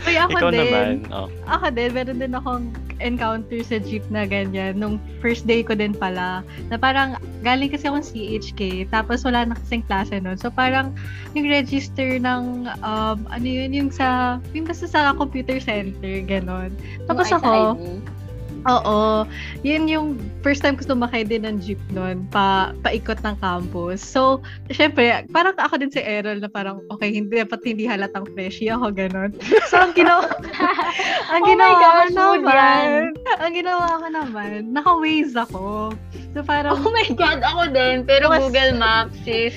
Uy, 0.09 0.17
ako 0.17 0.33
Ikaw 0.39 0.51
din. 0.53 0.59
naman. 0.61 0.93
Oh. 1.13 1.29
Ako 1.51 1.67
din, 1.73 1.80
meron 1.89 2.21
din 2.21 2.37
akong 2.37 2.69
encounter 3.01 3.65
sa 3.65 3.81
jeep 3.81 4.05
na 4.13 4.29
ganyan. 4.29 4.77
Nung 4.77 5.01
first 5.25 5.49
day 5.49 5.65
ko 5.65 5.73
din 5.73 5.97
pala. 5.97 6.45
Na 6.69 6.77
parang, 6.77 7.17
galing 7.41 7.73
kasi 7.73 7.89
akong 7.89 8.05
CHK. 8.05 8.93
Tapos 8.93 9.25
wala 9.25 9.49
na 9.49 9.57
kasing 9.57 9.87
klase 9.89 10.21
nun. 10.21 10.37
So 10.37 10.53
parang, 10.53 10.93
yung 11.33 11.49
register 11.49 12.21
ng, 12.21 12.69
um, 12.85 13.19
ano 13.33 13.47
yun, 13.47 13.73
yung 13.73 13.91
sa, 13.95 14.37
yung 14.53 14.69
basta 14.69 14.85
sa 14.85 15.17
computer 15.17 15.57
center, 15.57 16.21
ganon. 16.29 16.75
Tapos 17.09 17.33
Yung 17.33 17.41
ako, 17.41 17.53
ID. 17.81 18.20
Oo. 18.67 19.25
Yun 19.61 19.87
yung 19.87 20.07
first 20.41 20.61
time 20.61 20.75
ko 20.75 20.85
sumakay 20.85 21.23
din 21.23 21.43
ng 21.43 21.57
jeep 21.59 21.81
noon, 21.91 22.29
pa, 22.29 22.77
paikot 22.81 23.17
ng 23.21 23.37
campus. 23.39 24.01
So, 24.01 24.41
syempre, 24.69 25.25
parang 25.29 25.57
ako 25.57 25.79
din 25.79 25.89
si 25.89 25.99
Errol 25.99 26.39
na 26.39 26.49
parang, 26.49 26.85
okay, 26.89 27.09
hindi 27.09 27.39
dapat 27.39 27.61
hindi 27.63 27.85
halatang 27.85 28.29
freshie 28.33 28.69
ako, 28.69 28.93
ganun. 28.93 29.33
So, 29.67 29.81
ang 29.81 29.93
ginawa, 29.93 30.29
ang 31.33 31.41
Oh 31.41 31.49
ginawa 31.49 31.73
ko 31.73 31.81
gosh, 31.81 32.13
mood 32.13 32.41
naman, 32.43 33.01
ang 33.39 33.53
ginawa 33.53 33.87
ko 33.97 34.07
naman, 34.09 34.59
naka-waze 34.71 35.35
ako. 35.39 35.95
So, 36.31 36.43
parang, 36.43 36.79
Oh 36.79 36.91
my 36.91 37.09
God, 37.11 37.41
ako 37.41 37.71
din. 37.71 38.05
Pero 38.05 38.29
Mas- 38.29 38.43
Google 38.43 38.77
Maps, 38.77 39.17
sis. 39.25 39.57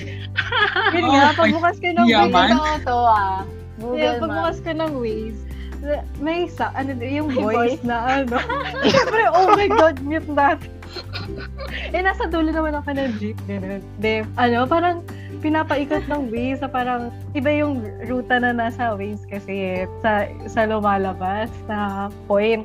yun 0.90 1.04
nga, 1.04 1.30
Oh, 1.30 1.36
pagbukas 1.36 1.76
ko 1.76 1.88
ng 1.88 2.06
yaman. 2.06 2.32
Waze, 2.32 2.56
Totoo 2.56 2.76
to 2.80 2.96
ah. 2.96 3.14
yeah, 3.14 3.44
Google 3.78 4.00
Maps. 4.00 4.20
pagbukas 4.22 4.58
ko 4.60 4.70
ng 4.72 4.92
Waze, 4.96 5.40
may 6.20 6.48
sa, 6.48 6.72
ano, 6.74 6.96
yung 6.98 7.30
voice 7.32 7.80
voice. 7.80 7.84
na 7.84 8.22
ano. 8.22 8.36
Siyempre, 8.90 9.22
oh 9.30 9.52
my 9.54 9.68
God, 9.68 9.96
mute 10.00 10.30
natin. 10.30 10.70
eh, 11.90 12.00
nasa 12.02 12.30
dulo 12.30 12.54
naman 12.54 12.78
ako 12.78 12.94
ng 12.94 13.12
jeep, 13.18 13.38
gano'n. 13.50 13.82
De, 13.98 14.22
ano, 14.38 14.66
parang 14.66 15.02
pinapaikot 15.42 16.06
ng 16.08 16.30
Waze 16.32 16.62
sa 16.64 16.68
parang 16.70 17.12
iba 17.36 17.50
yung 17.50 17.84
ruta 18.08 18.40
na 18.40 18.54
nasa 18.54 18.94
Waze 18.94 19.26
kasi 19.28 19.52
eh, 19.52 19.90
sa, 20.00 20.24
sa 20.48 20.64
lumalabas 20.64 21.50
na 21.68 22.08
point. 22.30 22.64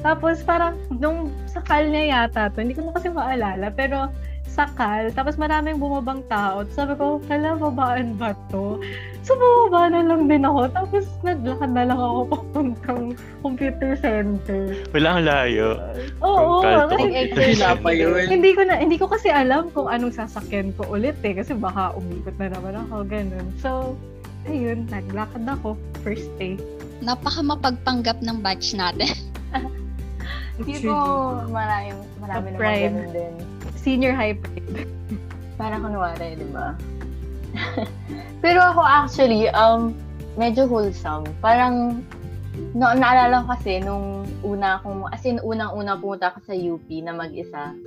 Tapos 0.00 0.44
parang 0.44 0.76
nung 0.90 1.32
sakal 1.48 1.88
niya 1.88 2.26
yata 2.26 2.52
to, 2.52 2.60
hindi 2.60 2.76
ko 2.76 2.88
na 2.88 2.96
kasi 2.96 3.08
maalala, 3.08 3.72
pero 3.72 4.12
sakal, 4.56 5.12
tapos 5.12 5.36
maraming 5.36 5.76
bumabang 5.76 6.24
tao. 6.32 6.64
Tapos 6.64 6.74
sabi 6.74 6.94
ko, 6.96 7.20
kala 7.28 7.60
babaan 7.60 8.16
ba 8.16 8.32
to? 8.48 8.80
So 9.20 9.36
bumaba 9.36 9.92
na 9.92 10.00
lang 10.00 10.32
din 10.32 10.48
ako. 10.48 10.72
Tapos 10.72 11.04
naglakad 11.20 11.70
na 11.76 11.84
lang 11.92 12.00
ako 12.00 12.18
papuntang 12.32 13.02
computer 13.44 13.92
center. 14.00 14.72
Wala 14.96 15.08
ang 15.20 15.24
layo. 15.28 15.68
Oo, 16.24 16.64
to 16.64 16.96
kasi 16.96 17.60
pa 17.60 17.90
yun. 17.92 18.24
hindi 18.32 18.56
ko 18.56 18.64
na 18.64 18.80
hindi 18.80 18.96
ko 18.96 19.06
kasi 19.12 19.28
alam 19.28 19.68
kung 19.76 19.92
anong 19.92 20.16
sasakyan 20.16 20.72
ko 20.80 20.88
ulit 20.88 21.20
eh 21.20 21.36
kasi 21.36 21.52
baka 21.52 21.92
umikot 21.92 22.38
na 22.40 22.48
naman 22.48 22.80
ako 22.88 23.04
ganun. 23.04 23.46
So, 23.60 23.70
ayun, 24.48 24.88
naglakad 24.88 25.44
ako 25.44 25.76
first 26.00 26.32
day. 26.40 26.56
Napaka 27.04 27.44
mapagpanggap 27.44 28.24
ng 28.24 28.40
batch 28.40 28.72
natin. 28.72 29.12
Hindi 30.56 30.88
ko 30.88 30.96
marami, 31.52 31.92
marami 32.16 32.46
naman 32.56 32.72
ganun 32.72 33.10
din. 33.12 33.55
Senior 33.86 34.18
high 34.18 34.34
pride. 34.34 34.90
Parang 35.62 35.86
kunwari, 35.86 36.34
di 36.34 36.50
ba? 36.50 36.74
Pero 38.42 38.58
ako 38.58 38.82
actually, 38.82 39.46
um, 39.54 39.94
medyo 40.34 40.66
wholesome. 40.66 41.22
Parang, 41.38 42.02
no, 42.74 42.90
naalala 42.90 43.46
ko 43.46 43.54
kasi 43.54 43.78
nung 43.78 44.26
una 44.42 44.82
akong, 44.82 45.06
as 45.14 45.22
in 45.22 45.38
unang-una 45.38 45.94
pumunta 46.02 46.34
ako 46.34 46.38
sa 46.50 46.54
UP 46.58 46.88
na 46.98 47.14
mag-isa, 47.14 47.78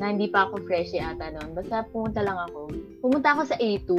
na 0.00 0.08
hindi 0.08 0.32
pa 0.32 0.48
ako 0.48 0.64
freshie 0.64 1.04
ata 1.04 1.28
noon. 1.30 1.52
Basta 1.52 1.84
pumunta 1.92 2.24
lang 2.24 2.40
ako. 2.48 2.72
Pumunta 3.04 3.36
ako 3.36 3.42
sa 3.52 3.56
A2, 3.60 3.90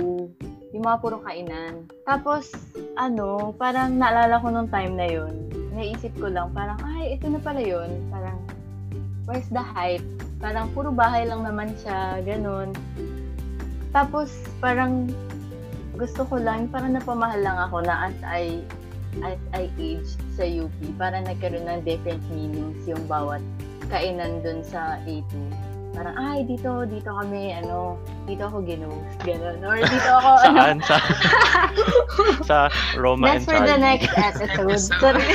yung 0.74 0.84
mga 0.84 1.00
puro 1.06 1.22
kainan. 1.22 1.86
Tapos, 2.04 2.50
ano, 2.98 3.54
parang 3.56 3.94
naalala 4.02 4.42
ko 4.42 4.50
nung 4.50 4.74
time 4.74 4.98
na 4.98 5.06
yun, 5.06 5.34
naisip 5.78 6.12
ko 6.18 6.34
lang, 6.34 6.50
parang, 6.52 6.82
ay, 6.98 7.14
ito 7.16 7.30
na 7.30 7.38
pala 7.38 7.62
yun. 7.62 7.94
Parang, 8.10 8.43
where's 9.26 9.48
the 9.50 9.62
hype? 9.62 10.04
Parang 10.44 10.72
puro 10.76 10.92
bahay 10.92 11.24
lang 11.28 11.48
naman 11.48 11.72
siya, 11.80 12.20
ganun. 12.24 12.76
Tapos, 13.96 14.34
parang, 14.60 15.08
gusto 15.96 16.28
ko 16.28 16.42
lang, 16.42 16.68
parang 16.68 16.98
napamahal 16.98 17.40
lang 17.40 17.58
ako 17.70 17.86
na 17.86 18.12
as 18.12 18.18
I, 18.26 18.60
as 19.24 19.40
I 19.56 19.70
aged 19.80 20.20
sa 20.36 20.44
UP, 20.44 20.74
parang 21.00 21.30
nagkaroon 21.30 21.70
ng 21.70 21.82
different 21.88 22.24
meanings 22.34 22.84
yung 22.90 23.04
bawat 23.08 23.40
kainan 23.94 24.42
dun 24.42 24.66
sa 24.66 24.98
A2. 25.06 25.32
Parang, 25.94 26.18
ay, 26.18 26.42
dito, 26.44 26.84
dito 26.84 27.06
kami, 27.06 27.54
ano, 27.54 28.02
dito 28.26 28.50
ako 28.50 28.66
ginos, 28.66 28.98
gano'n. 29.22 29.62
Or 29.62 29.78
dito 29.78 30.10
ako, 30.18 30.30
ano, 30.42 30.58
Saan? 30.58 30.78
Sa, 30.82 30.96
sa 32.50 32.58
Roma 32.98 33.30
that's 33.30 33.38
and 33.38 33.46
for 33.46 33.58
the 33.62 33.78
Charlie. 33.78 33.86
next 33.86 34.10
episode. 34.12 34.50
Episode. 34.50 34.98
Sorry. 35.06 35.28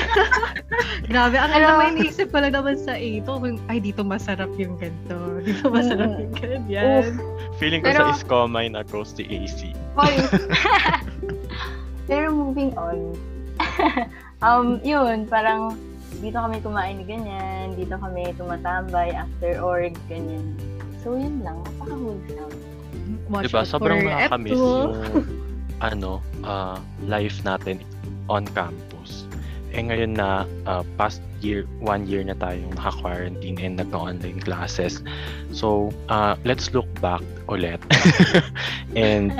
Grabe, 1.07 1.37
ang 1.39 1.53
alam 1.53 1.71
mo, 1.73 1.83
iniisip 1.89 2.29
ko 2.29 2.43
lang 2.43 2.53
naman 2.53 2.75
sa 2.75 2.93
ito, 2.93 3.31
kung, 3.31 3.57
ay, 3.67 3.79
dito 3.79 4.03
masarap 4.03 4.51
yung 4.55 4.75
ganito. 4.77 5.17
Dito 5.41 5.71
masarap 5.71 6.11
Mm. 6.11 6.21
yung 6.21 6.35
ganyan. 6.35 7.05
Feeling 7.57 7.81
ko 7.81 7.89
Pero- 7.89 8.11
sa 8.11 8.19
Iscomay 8.19 8.67
na 8.67 8.83
goes 8.83 9.15
to 9.15 9.23
AC. 9.25 9.71
Pero 12.05 12.33
moving 12.33 12.75
on. 12.75 13.15
um, 14.41 14.83
yun, 14.83 15.23
parang 15.25 15.77
dito 16.19 16.39
kami 16.41 16.57
kumain 16.65 16.97
ni 16.99 17.05
ganyan, 17.05 17.77
dito 17.77 17.95
kami 18.01 18.33
tumatambay 18.35 19.13
after 19.13 19.61
org, 19.61 19.95
ganyan. 20.09 20.57
So, 21.05 21.15
yun 21.15 21.41
lang. 21.47 21.63
Napaka-wholesome. 21.63 22.55
Watch 23.31 23.49
diba? 23.49 23.63
Sobrang 23.65 24.03
nakakamiss 24.05 24.59
F2. 24.59 24.65
yung 24.65 24.93
ano, 25.79 26.13
ah, 26.43 26.77
life 27.07 27.39
natin 27.47 27.81
on 28.27 28.45
campus. 28.53 29.25
Eh 29.73 29.85
ngayon 29.85 30.19
na 30.19 30.49
ah, 30.67 30.83
past 30.99 31.23
year, 31.39 31.69
one 31.79 32.09
year 32.09 32.25
na 32.27 32.35
tayong 32.35 32.75
naka-quarantine 32.75 33.57
and 33.63 33.79
nagka-online 33.79 34.43
classes. 34.43 35.01
So, 35.55 35.95
ah, 36.11 36.35
let's 36.43 36.75
look 36.75 36.89
back 36.99 37.23
ulit. 37.47 37.79
and 38.99 39.33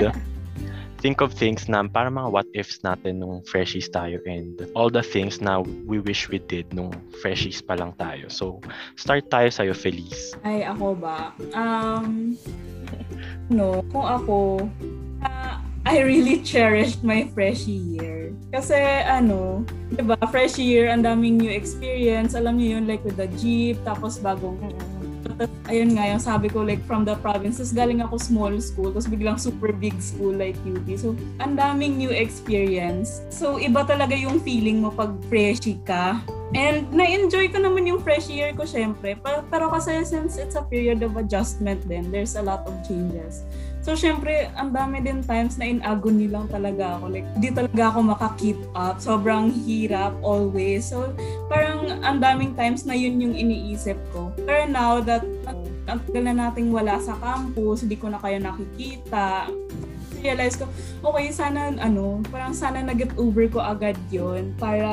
think 0.99 1.23
of 1.23 1.31
things 1.31 1.67
na 1.71 1.87
para 1.87 2.11
mga 2.11 2.29
what 2.31 2.47
ifs 2.51 2.83
natin 2.83 3.23
nung 3.23 3.39
freshies 3.47 3.87
tayo 3.87 4.19
and 4.27 4.67
all 4.75 4.91
the 4.91 5.03
things 5.03 5.39
na 5.39 5.63
we 5.87 5.99
wish 5.99 6.27
we 6.27 6.37
did 6.37 6.67
nung 6.75 6.91
freshies 7.23 7.63
pa 7.63 7.79
lang 7.79 7.95
tayo. 7.95 8.27
So, 8.27 8.59
start 8.99 9.31
tayo 9.31 9.47
sa'yo, 9.47 9.71
Feliz. 9.71 10.35
Ay, 10.43 10.67
ako 10.67 10.99
ba? 10.99 11.31
Um, 11.55 12.35
no, 13.55 13.81
kung 13.89 14.05
ako, 14.05 14.37
ah, 15.23 15.63
I 15.87 16.03
really 16.03 16.43
cherished 16.43 17.01
my 17.07 17.31
freshie 17.31 17.79
year. 17.95 18.35
Kasi 18.51 18.75
ano, 19.07 19.63
'di 19.95 20.03
ba, 20.03 20.19
freshie 20.27 20.67
year, 20.67 20.91
ang 20.91 21.07
daming 21.07 21.39
new 21.39 21.49
experience. 21.49 22.35
Alam 22.35 22.59
niyo 22.59 22.77
yun, 22.77 22.85
like 22.85 23.01
with 23.07 23.15
the 23.15 23.31
jeep, 23.39 23.79
tapos 23.87 24.19
bagong 24.19 24.59
Ayun 25.71 25.95
nga, 25.95 26.03
yung 26.11 26.21
sabi 26.21 26.47
ko, 26.51 26.63
like, 26.63 26.83
from 26.83 27.07
the 27.07 27.15
provinces, 27.23 27.71
galing 27.71 28.03
ako 28.03 28.19
small 28.19 28.53
school, 28.59 28.91
tapos 28.91 29.07
biglang 29.07 29.39
super 29.39 29.71
big 29.71 29.95
school 30.01 30.35
like 30.35 30.57
UP. 30.67 30.87
So, 30.99 31.15
ang 31.39 31.55
daming 31.55 31.95
new 31.95 32.11
experience. 32.11 33.23
So, 33.31 33.57
iba 33.59 33.87
talaga 33.87 34.15
yung 34.15 34.43
feeling 34.43 34.83
mo 34.83 34.91
pag 34.91 35.15
freshie 35.31 35.79
ka. 35.87 36.19
And 36.49 36.89
na-enjoy 36.89 37.53
ko 37.53 37.61
naman 37.61 37.85
yung 37.85 38.01
fresh 38.01 38.25
year 38.25 38.57
ko, 38.57 38.65
syempre. 38.65 39.13
Pero, 39.21 39.45
pero 39.53 39.65
kasi 39.69 40.01
since 40.01 40.41
it's 40.41 40.57
a 40.57 40.65
period 40.65 41.05
of 41.05 41.13
adjustment 41.13 41.85
then 41.85 42.09
there's 42.09 42.33
a 42.33 42.41
lot 42.41 42.65
of 42.65 42.73
changes. 42.81 43.45
So, 43.89 43.97
syempre, 43.97 44.53
ang 44.53 44.69
dami 44.69 45.01
din 45.01 45.25
times 45.25 45.57
na 45.57 45.65
in 45.65 45.81
agony 45.81 46.29
lang 46.29 46.45
talaga 46.45 47.01
ako. 47.01 47.09
Like, 47.09 47.25
di 47.41 47.49
talaga 47.49 47.89
ako 47.89 47.99
makakeep 48.13 48.61
up. 48.77 49.01
Sobrang 49.01 49.49
hirap 49.65 50.13
always. 50.21 50.93
So, 50.93 51.09
parang 51.49 51.97
ang 52.05 52.21
daming 52.21 52.53
times 52.53 52.85
na 52.85 52.93
yun 52.93 53.17
yung 53.17 53.33
iniisip 53.33 53.97
ko. 54.13 54.29
Pero 54.45 54.69
now 54.69 55.01
that 55.01 55.25
ang 55.89 56.05
tagal 56.05 56.21
na 56.21 56.37
nating 56.37 56.69
wala 56.69 57.01
sa 57.01 57.17
campus, 57.17 57.81
hindi 57.81 57.97
ko 57.97 58.13
na 58.13 58.21
kayo 58.21 58.37
nakikita, 58.37 59.49
realize 60.21 60.55
ko, 60.55 60.67
okay, 61.03 61.31
sana, 61.31 61.73
ano, 61.79 62.19
parang 62.29 62.51
sana 62.51 62.83
nag-get 62.83 63.15
over 63.15 63.47
ko 63.47 63.59
agad 63.63 63.95
yon 64.11 64.51
para, 64.59 64.89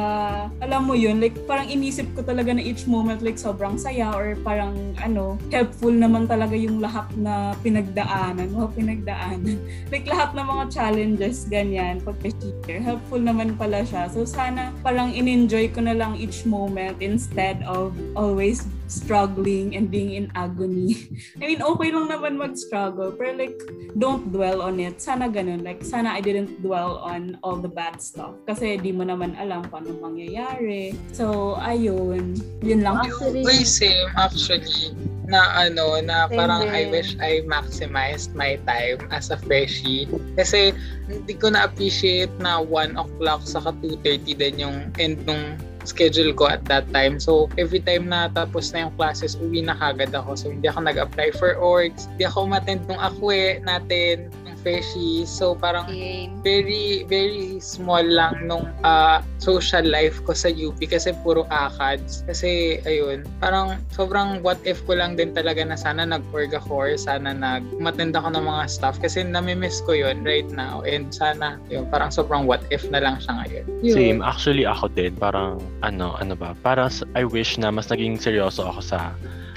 alam 0.62 0.86
mo 0.86 0.94
yun, 0.94 1.18
like, 1.18 1.34
parang 1.44 1.66
inisip 1.66 2.06
ko 2.14 2.22
talaga 2.22 2.54
na 2.54 2.62
each 2.62 2.86
moment, 2.86 3.20
like, 3.22 3.38
sobrang 3.38 3.76
saya 3.78 4.10
or 4.14 4.38
parang, 4.46 4.74
ano, 5.02 5.38
helpful 5.50 5.92
naman 5.92 6.24
talaga 6.30 6.54
yung 6.54 6.78
lahat 6.78 7.06
na 7.18 7.54
pinagdaanan, 7.60 8.50
o 8.54 8.70
pinagdaanan. 8.76 9.58
like, 9.90 10.06
lahat 10.06 10.32
ng 10.34 10.46
mga 10.46 10.64
challenges, 10.72 11.46
ganyan, 11.50 11.98
pag 12.02 12.18
year 12.66 12.82
helpful 12.82 13.20
naman 13.20 13.54
pala 13.58 13.82
siya. 13.86 14.10
So, 14.10 14.26
sana 14.26 14.74
parang 14.82 15.14
in-enjoy 15.14 15.74
ko 15.74 15.82
na 15.82 15.94
lang 15.94 16.18
each 16.18 16.46
moment 16.46 16.98
instead 17.02 17.62
of 17.66 17.94
always 18.14 18.66
struggling 18.86 19.74
and 19.76 19.90
being 19.90 20.14
in 20.14 20.30
agony. 20.34 21.10
I 21.42 21.50
mean, 21.50 21.62
okay 21.62 21.90
lang 21.90 22.10
naman 22.10 22.38
mag-struggle, 22.38 23.14
pero 23.14 23.34
like, 23.34 23.58
don't 23.98 24.30
dwell 24.32 24.62
on 24.62 24.78
it. 24.78 25.02
Sana 25.02 25.28
ganun. 25.28 25.62
Like, 25.62 25.82
sana 25.82 26.14
I 26.14 26.20
didn't 26.22 26.62
dwell 26.62 27.02
on 27.02 27.38
all 27.42 27.58
the 27.58 27.70
bad 27.70 28.02
stuff. 28.02 28.34
Kasi 28.46 28.78
di 28.78 28.90
mo 28.94 29.04
naman 29.04 29.34
alam 29.36 29.66
paano 29.66 29.94
mangyayari. 29.98 30.94
So, 31.12 31.56
ayun. 31.58 32.38
Yun 32.62 32.80
lang. 32.82 33.06
Actually, 33.06 33.42
Uy, 33.42 33.66
same 33.66 34.10
actually 34.16 34.94
na 35.26 35.66
ano, 35.66 35.98
na 36.00 36.30
Same 36.30 36.38
parang 36.38 36.70
I 36.70 36.86
wish 36.86 37.18
I 37.18 37.42
maximized 37.50 38.34
my 38.38 38.56
time 38.64 39.02
as 39.10 39.34
a 39.34 39.38
freshie. 39.38 40.06
Kasi 40.38 40.70
hindi 41.10 41.34
ko 41.34 41.50
na-appreciate 41.50 42.30
na 42.38 42.62
1 42.62 42.94
o'clock 42.94 43.42
saka 43.42 43.74
2.30 43.82 44.38
din 44.38 44.54
yung 44.62 44.76
end 45.02 45.18
nung 45.26 45.58
schedule 45.86 46.34
ko 46.34 46.50
at 46.50 46.66
that 46.66 46.86
time. 46.92 47.18
So, 47.18 47.48
every 47.56 47.80
time 47.80 48.10
na 48.10 48.28
tapos 48.28 48.74
na 48.74 48.86
yung 48.86 48.94
classes, 48.98 49.38
uwi 49.38 49.64
na 49.64 49.78
kagad 49.78 50.12
ako. 50.12 50.34
So, 50.36 50.46
hindi 50.52 50.66
ako 50.66 50.86
nag-apply 50.86 51.38
for 51.38 51.54
orgs. 51.56 52.10
Hindi 52.14 52.26
ako 52.26 52.50
umattend 52.50 52.84
nung 52.90 53.00
akwe 53.00 53.62
natin, 53.62 54.28
freshie. 54.66 55.22
So, 55.22 55.54
parang 55.54 55.86
game. 55.86 56.42
very 56.42 57.06
very 57.06 57.62
small 57.62 58.02
lang 58.02 58.50
nung 58.50 58.66
ah, 58.82 59.22
social 59.38 59.86
life 59.86 60.18
ko 60.26 60.34
sa 60.34 60.50
UP 60.50 60.74
kasi 60.82 61.14
puro 61.22 61.46
ACADS. 61.54 62.26
Kasi 62.26 62.82
ayun, 62.82 63.22
parang 63.38 63.78
sobrang 63.94 64.42
what 64.42 64.58
if 64.66 64.82
ko 64.90 64.98
lang 64.98 65.14
din 65.14 65.30
talaga 65.30 65.62
na 65.62 65.78
sana 65.78 66.02
nag-org 66.02 66.50
ako 66.50 66.90
or 66.90 66.90
sana 66.98 67.30
nag-attend 67.30 68.18
ako 68.18 68.34
ng 68.34 68.42
mga 68.42 68.64
stuff 68.66 68.98
kasi 68.98 69.22
nami-miss 69.22 69.78
ko 69.86 69.94
yun 69.94 70.26
right 70.26 70.50
now 70.50 70.82
and 70.82 71.14
sana 71.14 71.62
yun, 71.70 71.86
parang 71.86 72.10
sobrang 72.10 72.42
what 72.42 72.66
if 72.74 72.82
na 72.90 72.98
lang 72.98 73.22
siya 73.22 73.46
ngayon. 73.46 73.64
Yun. 73.86 73.94
Same. 73.94 74.18
Actually, 74.26 74.66
ako 74.66 74.90
din. 74.90 75.14
Parang, 75.14 75.62
ano, 75.86 76.18
ano 76.18 76.34
ba? 76.34 76.58
Para 76.66 76.90
I 77.14 77.22
wish 77.22 77.54
na 77.60 77.70
mas 77.70 77.86
naging 77.86 78.18
seryoso 78.18 78.66
ako 78.66 78.80
sa 78.82 79.14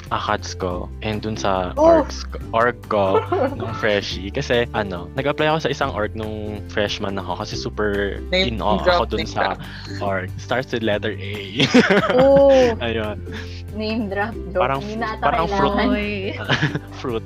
ACADS 0.10 0.58
ko 0.58 0.90
and 1.02 1.22
dun 1.22 1.38
sa 1.38 1.72
Oh! 1.78 2.02
orgs 2.02 2.26
ko, 2.26 2.38
org 2.52 2.78
ko 2.88 3.22
nung 3.60 3.74
freshie. 3.78 4.30
Kasi, 4.30 4.66
ano, 4.74 5.06
nag-apply 5.14 5.46
ako 5.48 5.60
sa 5.66 5.70
isang 5.70 5.92
org 5.94 6.14
nung 6.14 6.66
freshman 6.68 7.16
ako 7.16 7.42
kasi 7.42 7.54
super 7.54 8.18
Name 8.30 8.54
in 8.54 8.62
awe 8.62 8.82
drop, 8.82 9.06
ako 9.06 9.18
dun 9.18 9.26
sa 9.26 9.54
org. 10.02 10.34
Starts 10.38 10.74
with 10.74 10.82
letter 10.82 11.14
A. 11.14 11.66
Oh, 12.18 12.74
Ayun. 12.86 13.22
name 13.78 14.10
drop 14.10 14.34
joke. 14.50 14.60
Parang- 14.60 14.82
parang 15.22 15.46
fruit. 15.48 16.34
fruit. 17.00 17.26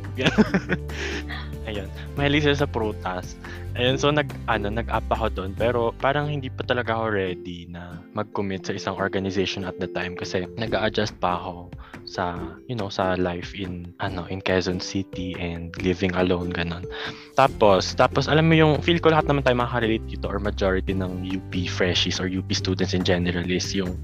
Ayun. 1.63 1.88
Mahilig 2.13 2.44
sila 2.44 2.58
sa 2.60 2.68
prutas. 2.68 3.40
Ayun, 3.74 3.98
so 3.98 4.13
nag 4.13 4.30
ano, 4.46 4.70
nag-up 4.70 5.06
ako 5.10 5.34
doon 5.34 5.51
pero 5.58 5.89
parang 5.98 6.30
hindi 6.30 6.46
pa 6.46 6.62
talaga 6.62 6.94
ako 6.94 7.06
ready 7.10 7.65
na 7.65 7.98
mag-commit 8.13 8.70
sa 8.70 8.77
isang 8.77 8.94
organization 8.94 9.65
at 9.65 9.74
the 9.82 9.89
time 9.89 10.13
kasi 10.13 10.46
nag-a-adjust 10.62 11.18
pa 11.18 11.42
ako 11.42 11.74
sa 12.06 12.38
you 12.70 12.77
know 12.77 12.92
sa 12.92 13.18
life 13.18 13.58
in 13.58 13.89
ano 13.98 14.30
in 14.30 14.46
Quezon 14.46 14.77
City 14.77 15.34
and 15.42 15.74
living 15.82 16.13
alone 16.13 16.53
ganun. 16.53 16.86
Tapos 17.34 17.98
tapos 17.98 18.30
alam 18.30 18.46
mo 18.46 18.53
yung 18.53 18.77
feel 18.77 19.01
ko 19.01 19.10
lahat 19.10 19.25
naman 19.25 19.42
tayo 19.42 19.58
makaka-relate 19.58 20.06
dito 20.06 20.30
or 20.30 20.38
majority 20.38 20.94
ng 20.94 21.25
UP 21.25 21.53
freshies 21.65 22.22
or 22.22 22.30
UP 22.30 22.46
students 22.53 22.94
in 22.94 23.01
general 23.01 23.48
is 23.50 23.74
yung 23.74 23.98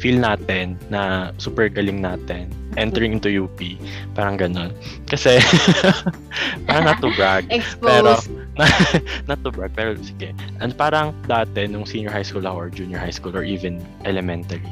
feel 0.00 0.16
natin 0.16 0.80
na 0.88 1.34
super 1.36 1.68
galing 1.68 2.00
natin 2.00 2.48
entering 2.80 3.20
into 3.20 3.28
UP 3.28 3.60
parang 4.16 4.40
ganun. 4.40 4.72
Kasi 5.04 5.36
parang 6.70 6.88
not 6.88 6.98
to 7.04 7.12
brag 7.20 7.44
pero 7.84 8.16
Exposed. 8.16 8.39
not 9.28 9.42
to 9.44 9.50
brag, 9.50 9.72
pero 9.74 9.96
sige. 9.96 10.36
And 10.60 10.76
parang 10.76 11.16
dati, 11.24 11.66
nung 11.68 11.88
senior 11.88 12.12
high 12.12 12.26
school 12.26 12.44
ako 12.44 12.56
or 12.56 12.68
junior 12.68 13.00
high 13.00 13.14
school 13.14 13.32
or 13.32 13.44
even 13.44 13.80
elementary, 14.04 14.64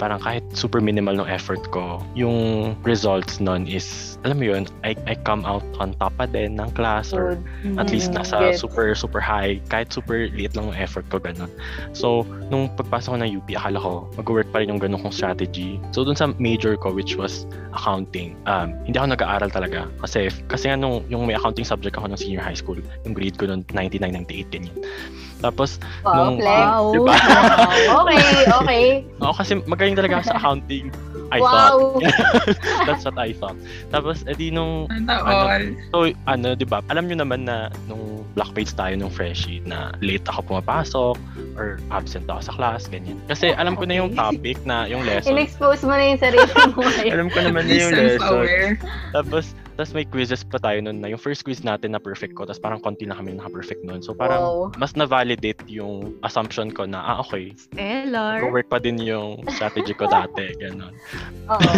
parang 0.00 0.18
kahit 0.24 0.40
super 0.56 0.80
minimal 0.80 1.20
ng 1.20 1.28
effort 1.28 1.60
ko, 1.68 2.00
yung 2.16 2.72
results 2.88 3.36
nun 3.36 3.68
is, 3.68 4.16
alam 4.24 4.40
mo 4.40 4.48
yun, 4.48 4.64
I, 4.80 4.96
I 5.04 5.14
come 5.28 5.44
out 5.44 5.62
on 5.76 5.92
top 6.00 6.16
pa 6.16 6.24
din 6.24 6.56
ng 6.56 6.72
class 6.72 7.12
or 7.12 7.36
Good. 7.62 7.76
at 7.76 7.92
least 7.92 8.10
Mm, 8.10 8.24
nasa 8.24 8.56
super 8.56 8.96
super 8.96 9.20
high 9.20 9.60
kahit 9.68 9.92
super 9.92 10.32
liit 10.32 10.56
lang 10.56 10.72
yung 10.72 10.78
effort 10.78 11.04
ko 11.12 11.20
ganun. 11.20 11.52
So 11.92 12.24
nung 12.48 12.72
pagpasok 12.74 13.12
ko 13.12 13.18
ng 13.20 13.30
UP 13.36 13.48
akala 13.52 13.78
ko 13.78 13.92
mag-work 14.16 14.48
pa 14.50 14.64
rin 14.64 14.72
yung 14.72 14.80
ganun 14.80 15.04
kong 15.04 15.12
strategy. 15.12 15.76
So 15.92 16.02
dun 16.02 16.16
sa 16.16 16.32
major 16.40 16.80
ko 16.80 16.90
which 16.96 17.14
was 17.14 17.44
accounting 17.76 18.34
um, 18.48 18.72
hindi 18.88 18.96
ako 18.96 19.14
nag-aaral 19.14 19.50
talaga. 19.52 19.86
Kasi 20.00 20.32
kasi 20.48 20.72
nga 20.72 20.80
nung 20.80 21.04
yung 21.12 21.28
may 21.28 21.36
accounting 21.36 21.68
subject 21.68 21.94
ako 22.00 22.08
ng 22.08 22.18
senior 22.18 22.42
high 22.42 22.56
school 22.56 22.80
yung 23.04 23.12
grade 23.12 23.36
ko 23.36 23.46
nung 23.46 23.62
99 23.68 24.24
98 24.24 24.54
ganyan 24.54 24.76
tapos 25.40 25.80
Wow, 26.04 26.14
nung 26.14 26.36
flex. 26.40 26.64
Wow. 26.70 26.92
diba? 26.94 27.14
okay, 28.04 28.26
okay. 28.48 28.86
ako 29.24 29.34
kasi 29.40 29.52
magaling 29.66 29.96
talaga 29.96 30.20
ako 30.20 30.24
sa 30.30 30.36
accounting 30.36 30.86
I 31.30 31.38
wow. 31.38 31.48
thought 31.50 32.02
that's 32.90 33.04
what 33.06 33.16
I 33.18 33.30
thought 33.34 33.58
tapos 33.94 34.26
edi 34.26 34.50
nung 34.50 34.90
Ano? 34.90 35.12
all. 35.24 35.64
So, 35.94 35.96
ano, 36.26 36.58
di 36.58 36.66
ba? 36.66 36.82
Alam 36.90 37.06
nyo 37.06 37.22
naman 37.22 37.46
na 37.46 37.70
nung 37.86 38.26
black 38.34 38.54
page 38.54 38.72
tayo 38.74 38.94
nung 38.94 39.10
freshie 39.10 39.62
na 39.66 39.90
late 40.02 40.22
ako 40.26 40.54
pumapasok 40.54 41.16
or 41.58 41.82
absent 41.90 42.26
ako 42.30 42.40
sa 42.46 42.52
class, 42.54 42.86
ganyan. 42.86 43.18
Kasi 43.26 43.52
alam 43.54 43.74
ko 43.74 43.84
na 43.86 43.98
yung 43.98 44.14
topic 44.14 44.58
na 44.62 44.86
yung 44.86 45.02
lesson. 45.02 45.34
In-expose 45.34 45.82
mo 45.82 45.94
na 45.94 46.14
yung 46.14 46.20
sarili 46.20 46.46
mo 46.74 46.82
alam 46.86 47.28
ko 47.28 47.38
naman 47.42 47.66
na 47.66 47.74
yung 47.74 47.92
lesson. 47.94 48.46
Tapos, 49.10 49.52
tapos 49.80 49.96
may 49.96 50.04
quizzes 50.04 50.44
pa 50.44 50.60
tayo 50.60 50.76
nun 50.84 51.00
na 51.00 51.08
yung 51.08 51.16
first 51.16 51.40
quiz 51.40 51.64
natin 51.64 51.96
na 51.96 52.00
perfect 52.02 52.36
ko, 52.36 52.44
tapos 52.44 52.60
parang 52.60 52.84
konti 52.84 53.08
na 53.08 53.16
kami 53.16 53.32
naka-perfect 53.32 53.80
nun. 53.80 54.04
So, 54.04 54.12
parang 54.12 54.44
Wow. 54.44 54.76
mas 54.76 54.92
na-validate 54.92 55.64
yung 55.72 56.20
assumption 56.20 56.68
ko 56.68 56.84
na, 56.84 57.00
ah, 57.00 57.24
okay, 57.24 57.56
Stellar. 57.56 58.44
work 58.44 58.68
pa 58.68 58.76
din 58.76 59.00
yung 59.00 59.40
strategy 59.56 59.96
ko 59.96 60.04
dati, 60.04 60.52
gano'n. 60.60 60.92
Oo. 61.48 61.72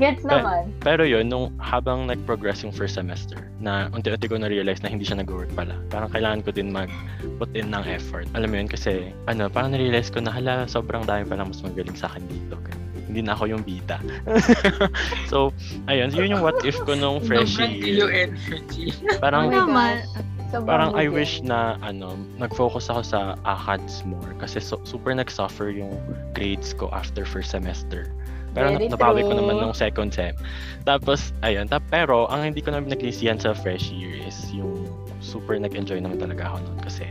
Gets 0.00 0.24
naman. 0.24 0.72
Pero 0.80 1.04
yun, 1.04 1.28
nung 1.28 1.52
habang 1.60 2.08
nag-progress 2.08 2.64
yung 2.64 2.72
first 2.72 2.96
semester, 2.96 3.36
na 3.60 3.92
unti-unti 3.92 4.32
ko 4.32 4.40
na-realize 4.40 4.80
na 4.80 4.88
hindi 4.88 5.04
siya 5.04 5.20
nag-work 5.20 5.52
pala. 5.52 5.76
Parang 5.92 6.08
kailangan 6.08 6.40
ko 6.40 6.56
din 6.56 6.72
mag-put 6.72 7.52
in 7.52 7.68
ng 7.68 7.84
effort. 7.84 8.24
Alam 8.32 8.48
mo 8.48 8.56
yun, 8.64 8.68
kasi 8.72 9.12
ano, 9.28 9.52
parang 9.52 9.76
na-realize 9.76 10.08
ko 10.08 10.24
na 10.24 10.32
hala, 10.32 10.64
sobrang 10.64 11.04
dami 11.04 11.28
palang 11.28 11.52
mas 11.52 11.60
magaling 11.60 12.00
sa 12.00 12.08
akin 12.08 12.24
dito. 12.32 12.56
Ganun. 12.56 12.85
Hindi 13.16 13.32
na 13.32 13.32
ako 13.32 13.48
yung 13.48 13.64
bida. 13.64 13.96
so, 15.32 15.56
ayun, 15.88 16.12
yun 16.12 16.36
yung 16.36 16.44
what 16.44 16.60
if 16.68 16.76
ko 16.84 16.92
nung 16.92 17.24
freshie 17.24 17.80
year. 17.80 18.12
energy. 18.12 18.92
Parang, 19.24 19.48
Oh 19.48 20.68
parang 20.68 20.92
I 20.92 21.08
wish 21.08 21.40
na 21.40 21.80
ano, 21.80 22.12
nag-focus 22.36 22.92
ako 22.92 23.00
sa 23.08 23.20
ACADS 23.48 24.04
more 24.04 24.36
kasi 24.36 24.60
so, 24.60 24.76
super 24.84 25.16
nag-suffer 25.16 25.72
yung 25.72 25.96
grades 26.36 26.76
ko 26.76 26.92
after 26.92 27.24
first 27.24 27.56
semester. 27.56 28.12
Pero 28.52 28.76
Very 28.76 28.92
na- 28.92 29.00
nabawi 29.00 29.24
ko 29.24 29.32
naman 29.32 29.64
nung 29.64 29.72
second 29.72 30.12
sem. 30.12 30.36
Tapos, 30.84 31.32
ayun. 31.40 31.72
Ta- 31.72 31.80
pero, 31.80 32.28
ang 32.28 32.52
hindi 32.52 32.60
ko 32.60 32.76
naman 32.76 32.92
naglisihan 32.92 33.40
sa 33.40 33.56
fresh 33.56 33.88
year 33.92 34.12
is 34.12 34.36
yung 34.52 34.84
super 35.24 35.56
nag-enjoy 35.56 36.04
naman 36.04 36.20
talaga 36.20 36.52
ako 36.52 36.68
nun. 36.68 36.78
Kasi, 36.84 37.04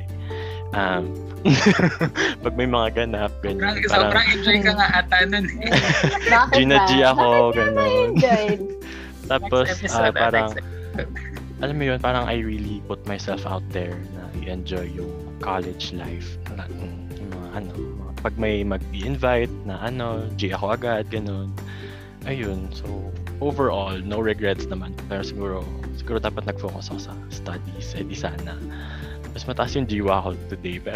um, 0.74 1.04
pag 2.44 2.54
may 2.58 2.66
mga 2.66 3.06
ganap, 3.06 3.32
ganyan. 3.46 3.62
Sobrang, 3.62 3.78
Parang, 3.86 4.10
sobrang 4.10 4.26
enjoy 4.34 4.58
ka 4.66 4.72
nga 4.74 4.88
ata 4.98 5.18
nun 5.30 5.46
eh. 5.62 5.70
Gina? 6.58 6.78
G 6.90 6.92
ako, 7.06 7.54
na-enjoyed? 7.54 8.62
Tapos, 9.32 9.66
ah, 9.70 9.74
episode, 9.78 10.14
ah, 10.14 10.14
parang, 10.14 10.50
alam 11.62 11.76
mo 11.78 11.84
yun, 11.86 11.98
parang 12.02 12.26
I 12.26 12.42
really 12.42 12.82
put 12.90 13.02
myself 13.06 13.46
out 13.46 13.66
there 13.70 13.98
na 14.18 14.30
i-enjoy 14.42 14.90
yung 14.94 15.14
college 15.42 15.94
life. 15.94 16.38
Na, 16.58 16.66
yung 16.70 17.30
mga 17.30 17.48
ano, 17.62 17.72
mga, 17.74 18.12
pag 18.26 18.34
may 18.42 18.66
mag-invite 18.66 19.54
na 19.70 19.78
ano, 19.82 20.26
G 20.38 20.54
ako 20.54 20.78
agad, 20.78 21.10
ganun. 21.14 21.54
Ayun, 22.26 22.74
so 22.74 22.90
overall, 23.38 23.94
no 24.02 24.18
regrets 24.18 24.66
naman. 24.66 24.98
Pero 25.06 25.22
siguro, 25.22 25.58
siguro 25.94 26.18
dapat 26.18 26.50
nag-focus 26.50 26.90
ako 26.90 27.00
sa 27.02 27.14
studies. 27.30 27.94
Eh 27.94 28.02
di 28.02 28.18
sana. 28.18 28.58
Mas 29.36 29.44
mataas 29.44 29.76
yung 29.76 29.84
jiwa 29.84 30.24
ko 30.24 30.32
today, 30.48 30.80
pero 30.80 30.96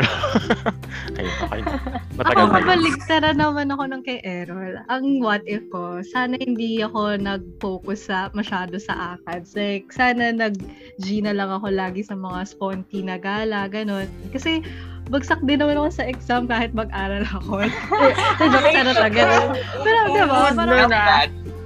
kayo. 1.19 1.27
Okay 1.43 1.59
na. 1.59 1.75
Ako, 1.75 2.15
Matagal 2.15 2.39
na 2.39 2.47
yun. 2.47 2.55
kabaligtara 2.55 3.29
naman 3.35 3.67
ako 3.67 3.83
ng 3.85 4.01
kay 4.01 4.23
Errol. 4.23 4.79
Ang 4.87 5.19
what 5.19 5.43
if 5.43 5.59
ko, 5.67 5.99
sana 5.99 6.39
hindi 6.39 6.79
ako 6.79 7.19
nag-focus 7.19 8.07
sa, 8.07 8.31
masyado 8.31 8.79
sa 8.79 9.19
ACADS. 9.19 9.59
Like, 9.59 9.91
sana 9.91 10.31
nag-G 10.31 11.19
na 11.19 11.35
lang 11.35 11.51
ako 11.51 11.67
lagi 11.67 11.99
sa 11.99 12.15
mga 12.15 12.47
sponty 12.47 13.03
na 13.03 13.19
gala, 13.19 13.67
ganun. 13.67 14.07
Kasi, 14.31 14.63
bagsak 15.11 15.43
din 15.43 15.59
naman 15.59 15.75
ako 15.75 15.89
sa 15.91 16.07
exam 16.07 16.47
kahit 16.47 16.71
mag-aral 16.71 17.27
ako. 17.27 17.67
Joke 18.55 18.71
sana 18.71 18.95
talaga. 18.95 19.19
ganun. 19.19 19.47
Pero, 19.83 19.97
di 20.07 20.21
ba, 20.23 20.35
Oh, 20.39 20.51
parang, 20.55 20.91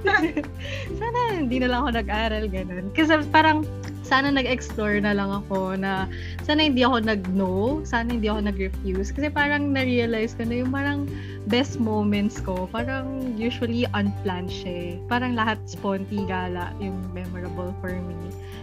sana 0.98 1.18
hindi 1.32 1.56
na 1.62 1.70
lang 1.70 1.86
ako 1.86 1.90
nag-aral, 2.02 2.44
ganun. 2.50 2.90
Kasi 2.90 3.22
parang, 3.30 3.62
sana 4.04 4.28
nag-explore 4.28 5.00
na 5.00 5.16
lang 5.16 5.32
ako 5.32 5.80
na 5.80 6.04
sana 6.44 6.68
hindi 6.68 6.84
ako 6.84 7.02
nag-no, 7.08 7.80
sana 7.88 8.12
hindi 8.12 8.28
ako 8.28 8.52
nag-refuse. 8.52 9.10
Kasi 9.10 9.32
parang 9.32 9.72
na-realize 9.72 10.36
ko 10.36 10.44
na 10.44 10.60
yung 10.60 10.70
parang 10.70 11.08
best 11.48 11.80
moments 11.80 12.38
ko, 12.38 12.68
parang 12.68 13.34
usually 13.34 13.88
unplanned 13.96 14.52
siya 14.52 14.72
eh. 14.72 14.92
Parang 15.08 15.32
lahat 15.32 15.56
sponty 15.64 16.20
gala 16.28 16.76
yung 16.78 17.00
memorable 17.16 17.72
for 17.80 17.96
me. 17.96 18.16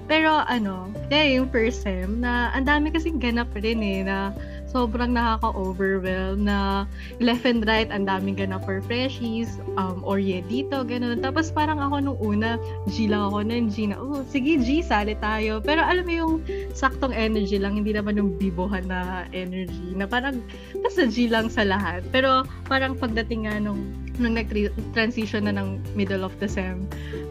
Pero 0.05 0.45
ano, 0.45 0.93
kaya 1.09 1.41
yung 1.41 1.49
first 1.49 1.81
sem 1.81 2.21
na 2.21 2.53
ang 2.53 2.69
dami 2.69 2.93
kasing 2.93 3.17
ganap 3.17 3.49
rin 3.57 3.81
eh 3.81 4.05
na 4.05 4.33
sobrang 4.71 5.11
nakaka-overwhelm 5.11 6.47
na 6.47 6.87
left 7.19 7.43
and 7.43 7.67
right 7.67 7.91
ang 7.91 8.07
daming 8.07 8.39
ganap 8.39 8.63
for 8.63 8.79
freshies, 8.87 9.59
um, 9.75 9.99
or 10.07 10.17
yeah, 10.17 10.39
dito, 10.47 10.87
ganun. 10.87 11.19
Tapos 11.19 11.51
parang 11.51 11.83
ako 11.83 11.95
nung 11.99 12.19
una, 12.23 12.55
G 12.87 13.11
lang 13.11 13.27
ako 13.27 13.43
nun, 13.43 13.67
G 13.67 13.91
na, 13.91 13.99
oh, 13.99 14.23
sige 14.23 14.57
G, 14.63 14.79
sali 14.79 15.19
tayo. 15.19 15.59
Pero 15.59 15.83
alam 15.83 16.07
mo 16.07 16.13
yung 16.15 16.33
saktong 16.71 17.11
energy 17.11 17.59
lang, 17.59 17.75
hindi 17.75 17.91
naman 17.91 18.15
yung 18.15 18.39
bibohan 18.39 18.87
na 18.87 19.27
energy, 19.35 19.91
na 19.93 20.07
parang 20.07 20.39
basta 20.79 21.03
G 21.05 21.27
lang 21.27 21.51
sa 21.51 21.67
lahat. 21.67 22.01
Pero 22.15 22.47
parang 22.71 22.95
pagdating 22.95 23.51
nga 23.51 23.59
nung, 23.59 23.83
nung 24.19 24.35
nag-transition 24.35 25.47
na 25.47 25.55
ng 25.55 25.79
middle 25.95 26.25
of 26.27 26.33
the 26.41 26.49
sem, 26.49 26.83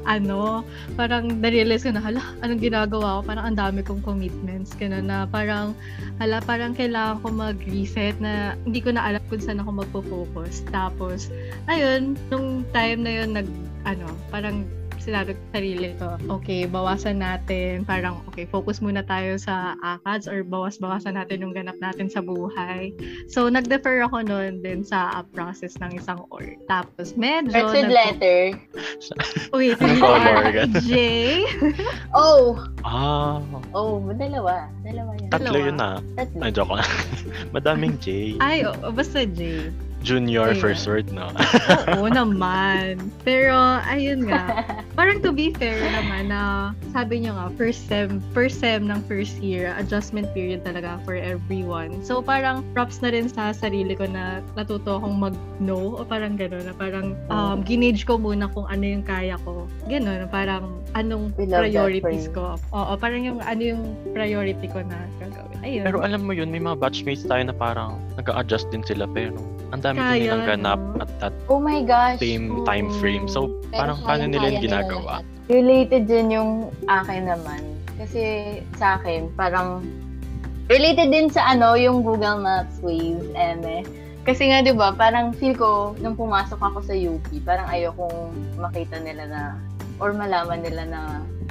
ano, 0.09 0.65
parang 0.97 1.41
na-realize 1.41 1.85
ko 1.85 1.93
na, 1.93 2.01
hala, 2.01 2.23
anong 2.41 2.63
ginagawa 2.63 3.21
ko? 3.21 3.21
Parang 3.29 3.45
ang 3.53 3.57
dami 3.59 3.81
kong 3.85 4.01
commitments, 4.01 4.73
gano'n 4.79 5.05
na 5.05 5.29
parang, 5.29 5.77
hala, 6.17 6.41
parang 6.45 6.73
kailangan 6.73 7.21
ko 7.21 7.29
mag-reset 7.29 8.17
na 8.23 8.57
hindi 8.65 8.81
ko 8.81 8.97
na 8.97 9.05
alam 9.13 9.23
kung 9.29 9.43
saan 9.43 9.61
ako 9.61 9.85
magpo-focus. 9.85 10.65
Tapos, 10.73 11.29
ayun, 11.69 12.17
nung 12.33 12.65
time 12.73 13.05
na 13.05 13.13
yun, 13.23 13.31
nag, 13.37 13.49
ano, 13.85 14.09
parang 14.33 14.65
sinabi 15.01 15.35
ko 15.35 15.41
sa 15.41 15.53
sarili 15.61 15.89
ko, 15.97 16.07
okay, 16.31 16.69
bawasan 16.69 17.25
natin, 17.25 17.83
parang, 17.89 18.21
okay, 18.29 18.45
focus 18.47 18.79
muna 18.85 19.01
tayo 19.05 19.41
sa 19.41 19.75
ACADS 19.81 20.29
or 20.29 20.45
bawas-bawasan 20.45 21.17
natin 21.17 21.43
yung 21.43 21.57
ganap 21.57 21.77
natin 21.81 22.07
sa 22.13 22.21
buhay. 22.21 22.93
So, 23.33 23.49
nag-defer 23.49 24.05
ako 24.05 24.25
noon 24.29 24.61
din 24.61 24.85
sa 24.85 25.11
uh, 25.17 25.25
process 25.33 25.75
ng 25.81 25.97
isang 25.97 26.23
org. 26.29 26.61
Tapos, 26.69 27.17
medyo... 27.17 27.53
With 27.53 27.89
nag- 27.89 27.93
letter. 27.93 28.41
Wait? 29.57 29.81
Ganun. 29.81 30.73
J? 30.85 30.95
Oh! 32.15 32.59
Ah, 32.83 33.39
Oh, 33.71 34.03
dalawa. 34.13 34.67
Dalawa 34.83 35.13
yan. 35.17 35.31
tatlo 35.31 35.51
Dalawa. 35.55 35.67
yun 35.67 35.77
na. 35.79 35.91
Tatlo. 36.19 36.41
Ay, 36.43 36.51
joke 36.51 36.73
lang. 36.75 36.91
Madaming 37.55 37.95
J. 38.03 38.37
Ay, 38.43 38.67
oh, 38.67 38.75
basta 38.91 39.23
J. 39.25 39.71
Junior 40.01 40.57
Ayan. 40.57 40.61
first 40.61 40.89
word, 40.89 41.13
no? 41.13 41.29
Oo 41.97 42.09
naman. 42.21 43.13
Pero, 43.21 43.55
ayun 43.85 44.25
nga. 44.25 44.65
Parang 44.99 45.21
to 45.21 45.33
be 45.33 45.53
fair 45.57 45.77
naman 45.77 46.33
na 46.33 46.73
sabi 46.93 47.25
niyo 47.25 47.37
nga, 47.37 47.53
first 47.57 47.85
sem, 47.89 48.21
first 48.33 48.61
sem 48.61 48.89
ng 48.89 49.01
first 49.05 49.41
year, 49.45 49.77
adjustment 49.77 50.29
period 50.33 50.65
talaga 50.65 51.01
for 51.05 51.17
everyone. 51.17 52.01
So, 52.05 52.21
parang 52.21 52.65
props 52.73 53.01
na 53.05 53.13
rin 53.13 53.29
sa 53.29 53.53
sarili 53.53 53.97
ko 53.97 54.09
na 54.09 54.41
natuto 54.57 55.01
akong 55.01 55.17
mag-no 55.21 55.97
o 55.97 56.05
parang 56.05 56.37
gano'n 56.37 56.69
na 56.69 56.75
parang 56.77 57.17
um, 57.33 57.61
ginage 57.65 58.05
ko 58.05 58.17
muna 58.17 58.49
kung 58.53 58.69
ano 58.69 58.85
yung 58.85 59.05
kaya 59.05 59.37
ko. 59.45 59.69
Gano'n, 59.89 60.29
parang 60.29 60.81
anong 60.97 61.33
priorities 61.37 62.29
ko. 62.33 62.57
Oo, 62.75 62.93
parang 62.97 63.23
yung 63.25 63.39
ano 63.45 63.63
yung 63.63 63.83
priority 64.13 64.67
ko 64.69 64.81
na 64.85 64.97
gagawin. 65.23 65.61
Ayun. 65.61 65.85
Pero 65.85 65.99
alam 66.01 66.25
mo 66.25 66.33
yun, 66.33 66.49
may 66.49 66.61
mga 66.61 66.81
batchmates 66.81 67.25
tayo 67.25 67.45
na 67.45 67.55
parang 67.55 68.01
nag-a-adjust 68.17 68.69
din 68.73 68.85
sila 68.85 69.05
pero 69.09 69.37
ang 69.71 69.81
dami 69.91 69.99
din 69.99 70.07
Kaya, 70.07 70.23
nilang 70.23 70.45
ganap 70.47 70.81
at 71.03 71.11
that 71.19 71.35
Oh 71.51 71.59
my 71.59 71.83
gosh. 71.83 72.23
same 72.23 72.63
time 72.63 72.87
frame. 73.03 73.27
So, 73.27 73.51
Pero 73.75 73.75
parang 73.75 73.99
paano 74.07 74.25
nila 74.31 74.47
yung 74.55 74.63
ginagawa? 74.63 75.15
Related 75.51 76.07
din 76.07 76.31
yung 76.31 76.51
akin 76.87 77.27
naman. 77.27 77.61
Kasi 77.99 78.23
sa 78.79 78.97
akin, 78.97 79.29
parang 79.35 79.83
related 80.71 81.11
din 81.11 81.27
sa 81.27 81.51
ano, 81.51 81.75
yung 81.75 82.07
Google 82.07 82.39
Maps 82.39 82.79
Waze, 82.81 83.27
eme. 83.35 83.83
Kasi 84.23 84.47
nga, 84.53 84.63
di 84.63 84.71
ba, 84.71 84.95
parang 84.95 85.35
feel 85.35 85.57
ko, 85.59 85.99
nung 85.99 86.15
pumasok 86.15 86.61
ako 86.61 86.79
sa 86.87 86.95
UP, 86.95 87.25
parang 87.43 87.67
ayokong 87.67 88.31
makita 88.61 89.01
nila 89.03 89.27
na, 89.27 89.43
or 89.99 90.15
malaman 90.15 90.63
nila 90.63 90.87
na 90.87 91.01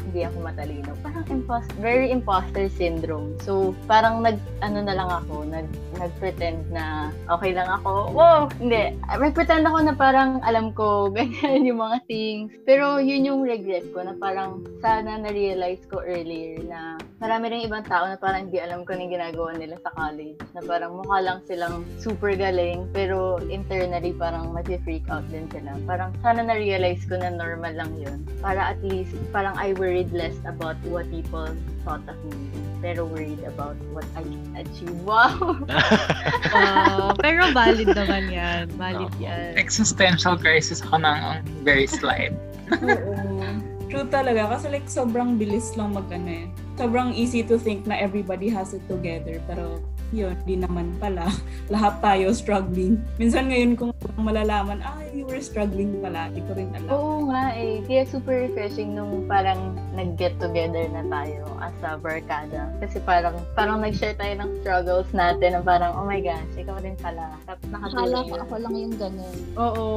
hindi 0.09 0.25
ako 0.25 0.37
matalino. 0.41 0.91
Parang 1.05 1.25
impos- 1.29 1.77
very 1.77 2.09
imposter 2.09 2.65
syndrome. 2.73 3.37
So, 3.45 3.77
parang 3.85 4.25
nag, 4.25 4.41
ano 4.65 4.81
na 4.81 4.97
lang 4.97 5.09
ako, 5.09 5.45
nag, 5.45 5.69
nag-pretend 6.01 6.65
na 6.73 7.13
okay 7.29 7.53
lang 7.53 7.69
ako. 7.69 8.09
Wow! 8.11 8.49
Hindi. 8.57 8.97
Nag-pretend 9.05 9.69
ako 9.69 9.77
na 9.85 9.93
parang 9.93 10.41
alam 10.41 10.73
ko, 10.73 11.07
ganyan 11.15 11.69
yung 11.69 11.79
mga 11.79 11.97
things. 12.09 12.49
Pero 12.65 12.97
yun 12.97 13.29
yung 13.29 13.41
regret 13.45 13.85
ko 13.93 14.01
na 14.01 14.17
parang 14.17 14.65
sana 14.81 15.21
na-realize 15.21 15.85
ko 15.85 16.01
earlier 16.01 16.57
na 16.65 16.97
marami 17.19 17.51
rin 17.51 17.67
ibang 17.67 17.85
tao 17.85 18.07
na 18.07 18.15
parang 18.15 18.47
hindi 18.47 18.57
alam 18.57 18.87
ko 18.87 18.95
yung 18.95 19.11
ginagawa 19.11 19.53
nila 19.53 19.75
sa 19.85 19.93
college. 19.93 20.39
Na 20.57 20.65
parang 20.65 20.97
mukha 20.97 21.19
lang 21.21 21.39
silang 21.45 21.85
super 22.01 22.33
galing, 22.33 22.89
pero 22.95 23.37
internally 23.51 24.15
parang 24.15 24.49
mag-freak 24.55 25.05
out 25.11 25.23
din 25.29 25.45
sila. 25.53 25.77
Parang 25.85 26.15
sana 26.25 26.41
na-realize 26.41 27.05
ko 27.05 27.19
na 27.19 27.29
normal 27.29 27.75
lang 27.75 27.91
yun. 27.99 28.23
Para 28.39 28.73
at 28.73 28.79
least, 28.81 29.13
parang 29.35 29.53
I 29.59 29.75
worried 29.99 30.13
less 30.15 30.37
about 30.45 30.77
what 30.87 31.09
people 31.11 31.47
thought 31.83 32.07
of 32.07 32.15
me. 32.25 32.49
Pero 32.81 33.03
worried 33.05 33.43
about 33.43 33.75
what 33.91 34.05
I 34.15 34.23
can 34.23 34.55
achieve. 34.55 34.95
Wow! 35.03 35.59
Ah, 36.55 37.11
pero 37.19 37.51
valid 37.51 37.91
naman 37.91 38.31
yan. 38.31 38.71
Valid 38.79 39.11
Oo. 39.19 39.23
yan. 39.23 39.59
Existential 39.59 40.39
crisis 40.39 40.79
ako 40.79 41.03
ng 41.03 41.43
very 41.67 41.85
slight. 41.87 42.31
Oo. 42.71 43.19
True 43.91 44.07
talaga. 44.07 44.55
Kasi 44.55 44.71
like, 44.71 44.87
sobrang 44.87 45.35
bilis 45.35 45.75
lang 45.75 45.91
mag 45.91 46.07
ano 46.07 46.31
eh. 46.31 46.47
Sobrang 46.79 47.11
easy 47.11 47.43
to 47.43 47.59
think 47.59 47.83
na 47.83 47.99
everybody 47.99 48.47
has 48.47 48.71
it 48.71 48.83
together. 48.87 49.43
Pero 49.51 49.83
yun, 50.11 50.35
di 50.45 50.57
naman 50.57 50.93
pala. 50.97 51.29
Lahat 51.73 52.01
tayo 52.01 52.33
struggling. 52.33 52.97
Minsan 53.21 53.49
ngayon 53.49 53.77
kung 53.77 53.91
malalaman, 54.17 54.81
ah, 54.81 54.99
you 55.13 55.25
were 55.25 55.41
struggling 55.41 55.97
pala. 56.01 56.29
Di 56.33 56.41
ko 56.45 56.57
rin 56.57 56.69
alam. 56.73 56.89
Oo 56.89 57.29
nga 57.29 57.53
eh. 57.53 57.81
Kaya 57.85 58.05
super 58.09 58.49
refreshing 58.49 58.97
nung 58.97 59.25
parang 59.29 59.77
nag-get 59.93 60.37
together 60.41 60.85
na 60.89 61.05
tayo 61.07 61.45
as 61.61 61.75
a 61.85 61.95
barkada. 61.97 62.69
Kasi 62.81 62.97
parang 63.03 63.37
parang 63.53 63.81
nag-share 63.83 64.17
tayo 64.17 64.33
ng 64.39 64.51
struggles 64.61 65.09
natin 65.13 65.57
na 65.57 65.61
parang, 65.61 65.93
oh 65.93 66.05
my 66.05 66.19
gosh, 66.21 66.53
ikaw 66.57 66.77
rin 66.81 66.97
pala. 66.97 67.35
Tapos 67.45 67.67
Akala 67.69 67.79
nakatulong 67.79 68.25
ko 68.25 68.35
ako 68.41 68.55
lang 68.59 68.75
yung 68.75 68.95
ganun. 68.97 69.37
Oo. 69.55 69.87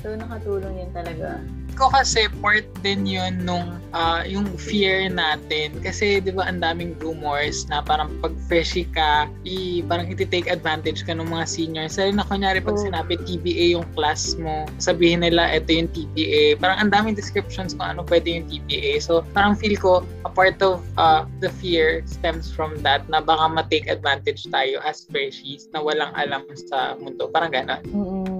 So 0.00 0.16
nakatulong 0.16 0.74
yun 0.80 0.90
talaga. 0.96 1.40
Ko 1.74 1.90
kasi 1.92 2.30
part 2.40 2.64
din 2.80 3.04
yun 3.04 3.42
nung 3.44 3.80
ah, 3.92 4.22
yung 4.24 4.46
fear 4.56 5.08
natin. 5.08 5.76
Kasi 5.80 6.20
'di 6.22 6.32
ba 6.36 6.48
ang 6.48 6.60
daming 6.60 6.96
rumors 7.00 7.64
na 7.68 7.80
parang 7.84 8.12
pag 8.20 8.32
freshie 8.48 8.88
ka 8.92 9.28
i 9.44 9.82
parang 9.84 10.08
iti-take 10.08 10.48
advantage 10.48 11.04
ka 11.04 11.12
ng 11.16 11.28
mga 11.28 11.44
seniors. 11.48 11.96
Lalo 12.00 12.20
na 12.20 12.26
kunyari 12.26 12.58
pag 12.62 12.76
Oo. 12.76 12.84
sinabi 12.84 13.18
TBA 13.20 13.76
yung 13.76 13.86
class 13.92 14.38
mo 14.38 14.64
sabihin 14.78 15.24
nila 15.24 15.50
ito 15.52 15.68
yung 15.72 15.90
TBA 15.90 16.60
parang 16.62 16.78
ang 16.86 16.90
daming 16.92 17.16
descriptions 17.16 17.74
kung 17.74 17.84
ano 17.84 18.04
pwede 18.06 18.40
yung 18.40 18.46
TBA 18.46 19.02
so 19.02 19.24
parang 19.34 19.58
feel 19.58 19.74
ko 19.76 20.06
a 20.24 20.30
part 20.30 20.60
of 20.62 20.84
ah, 20.96 21.24
the 21.40 21.50
fear 21.58 22.04
stems 22.06 22.52
from 22.52 22.76
that 22.84 23.04
na 23.10 23.20
baka 23.20 23.48
ma-take 23.48 23.88
advantage 23.90 24.46
tayo 24.52 24.78
as 24.84 25.04
freshies 25.08 25.66
na 25.72 25.82
walang 25.82 26.12
alam 26.14 26.44
sa 26.68 26.94
mundo. 27.00 27.28
Parang 27.32 27.52
gano'n. 27.52 27.82
Mm 27.88 28.28
nga. 28.28 28.37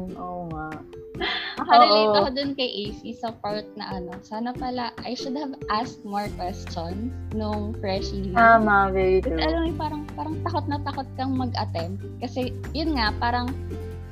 Nakarelate 1.68 2.08
Oo. 2.08 2.16
ako 2.24 2.28
dun 2.32 2.50
kay 2.56 2.70
AC 2.88 3.00
sa 3.20 3.28
part 3.44 3.68
na 3.76 3.92
ano, 3.92 4.16
sana 4.24 4.56
pala, 4.56 4.88
I 5.04 5.12
should 5.12 5.36
have 5.36 5.52
asked 5.68 6.00
more 6.00 6.32
questions 6.40 7.12
nung 7.36 7.76
freshie. 7.76 8.32
year. 8.32 8.40
Tama, 8.40 8.88
very 8.88 9.20
Kasi 9.20 9.36
true. 9.36 9.44
alam 9.44 9.60
mo, 9.68 9.72
parang, 9.76 10.02
parang 10.16 10.36
takot 10.48 10.64
na 10.64 10.80
takot 10.80 11.08
kang 11.20 11.36
mag-attempt. 11.36 12.00
Kasi, 12.24 12.56
yun 12.72 12.96
nga, 12.96 13.12
parang, 13.20 13.52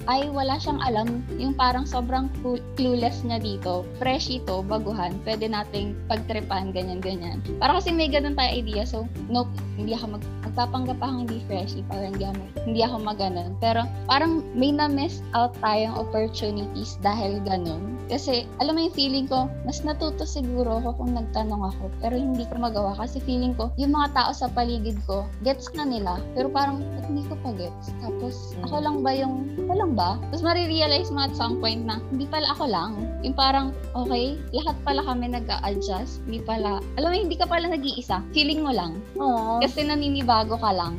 ay, 0.07 0.31
wala 0.31 0.59
siyang 0.59 0.79
alam. 0.83 1.27
Yung 1.37 1.55
parang 1.55 1.83
sobrang 1.83 2.31
clu- 2.40 2.62
clueless 2.79 3.27
niya 3.27 3.42
dito. 3.42 3.83
Freshie 3.99 4.42
to, 4.47 4.62
baguhan. 4.62 5.19
Pwede 5.27 5.51
nating 5.51 5.99
pagtripan, 6.07 6.71
ganyan-ganyan. 6.71 7.42
Para 7.59 7.79
kasi 7.79 7.90
may 7.90 8.07
ganun 8.07 8.38
tayo 8.38 8.51
idea. 8.55 8.87
So, 8.87 9.11
nope, 9.27 9.51
hindi 9.75 9.92
ako 9.99 10.19
mag, 10.19 10.25
magpapanggap 10.47 10.99
akong 11.03 11.27
hindi 11.27 11.42
freshie. 11.51 11.85
Para 11.90 12.07
hindi 12.07 12.23
ako, 12.23 12.40
hindi 12.64 12.81
ako 12.87 12.97
maganon. 13.03 13.51
Pero, 13.59 13.83
parang 14.07 14.47
may 14.55 14.71
na-miss 14.71 15.21
out 15.35 15.53
tayong 15.59 15.99
opportunities 15.99 16.97
dahil 17.03 17.42
ganun. 17.42 17.95
Kasi, 18.07 18.47
alam 18.62 18.79
mo 18.79 18.81
yung 18.87 18.97
feeling 18.97 19.27
ko, 19.27 19.51
mas 19.66 19.83
natuto 19.83 20.23
siguro 20.23 20.79
ako 20.79 21.03
kung 21.03 21.12
nagtanong 21.19 21.75
ako. 21.75 21.90
Pero 21.99 22.14
hindi 22.14 22.47
ko 22.47 22.55
magawa 22.59 22.95
kasi 22.99 23.19
feeling 23.23 23.53
ko, 23.59 23.75
yung 23.77 23.95
mga 23.95 24.14
tao 24.14 24.31
sa 24.31 24.47
paligid 24.51 24.99
ko, 25.05 25.27
gets 25.42 25.71
na 25.75 25.85
nila. 25.87 26.23
Pero 26.38 26.47
parang, 26.51 26.83
ba't 26.95 27.07
hindi 27.11 27.27
ko 27.27 27.35
pa 27.42 27.51
gets? 27.55 27.90
Tapos, 27.99 28.55
ako 28.62 28.77
lang 28.83 28.97
ba 29.03 29.11
yung, 29.14 29.51
ako 29.66 29.73
lang 29.75 29.92
ba? 29.99 30.19
Tapos 30.31 30.42
marirealize 30.47 31.11
mo 31.11 31.27
at 31.27 31.35
some 31.35 31.59
point 31.59 31.83
na, 31.83 31.99
hindi 32.14 32.27
pala 32.31 32.47
ako 32.55 32.64
lang. 32.71 32.90
Yung 33.27 33.35
parang, 33.35 33.75
okay, 33.99 34.38
lahat 34.55 34.77
pala 34.87 35.03
kami 35.03 35.35
nag-a-adjust. 35.35 36.23
Hindi 36.27 36.40
pala, 36.47 36.79
alam 36.99 37.09
mo, 37.11 37.16
hindi 37.16 37.35
ka 37.35 37.47
pala 37.51 37.66
nag-iisa. 37.66 38.23
Feeling 38.31 38.62
mo 38.62 38.71
lang. 38.71 39.03
Oo. 39.19 39.59
Kasi 39.59 39.83
naninibago 39.83 40.55
ka 40.59 40.71
lang. 40.71 40.95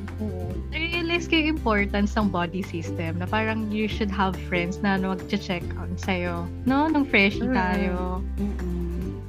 I-realize 1.07 1.31
ko 1.31 1.39
yung 1.39 1.55
importance 1.55 2.19
ng 2.19 2.27
body 2.35 2.59
system 2.59 3.23
na 3.23 3.31
parang 3.31 3.71
you 3.71 3.87
should 3.87 4.11
have 4.11 4.35
friends 4.51 4.83
na 4.83 4.99
mag-check 4.99 5.63
on 5.79 5.95
sa'yo. 5.95 6.43
No? 6.67 6.91
Nung 6.91 7.07
freshie 7.07 7.47
Mm. 7.47 7.55
tayo. 7.55 8.19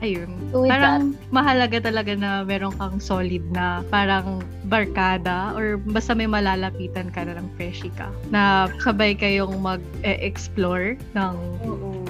Ayun. 0.02 0.26
So 0.50 0.66
with 0.66 0.74
parang 0.74 1.14
mahalaga 1.30 1.78
talaga 1.78 2.18
na 2.18 2.42
meron 2.42 2.74
kang 2.82 2.98
solid 2.98 3.46
na 3.54 3.86
parang 3.94 4.42
barkada 4.66 5.54
or 5.54 5.78
basta 5.78 6.18
may 6.18 6.26
malalapitan 6.26 7.14
ka 7.14 7.22
na 7.22 7.38
ng 7.38 7.46
freshie 7.54 7.94
ka. 7.94 8.10
Na 8.34 8.66
sabay 8.82 9.14
kayong 9.14 9.62
mag-explore 9.62 10.98
ng 11.14 11.34
Oo. 11.62 12.02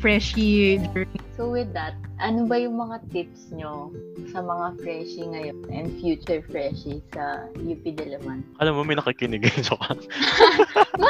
freshie 0.00 0.80
journey. 0.96 1.19
So 1.40 1.48
with 1.48 1.72
that, 1.72 1.96
ano 2.20 2.44
ba 2.44 2.60
yung 2.60 2.76
mga 2.76 3.00
tips 3.16 3.48
nyo 3.56 3.88
sa 4.28 4.44
mga 4.44 4.76
freshie 4.84 5.24
ngayon 5.24 5.72
and 5.72 5.88
future 5.96 6.44
freshie 6.52 7.00
sa 7.16 7.48
UP 7.56 7.80
Diliman? 7.80 8.44
Alam 8.60 8.76
mo, 8.76 8.84
may 8.84 9.00
nakikinig. 9.00 9.48
Joke. 9.64 9.80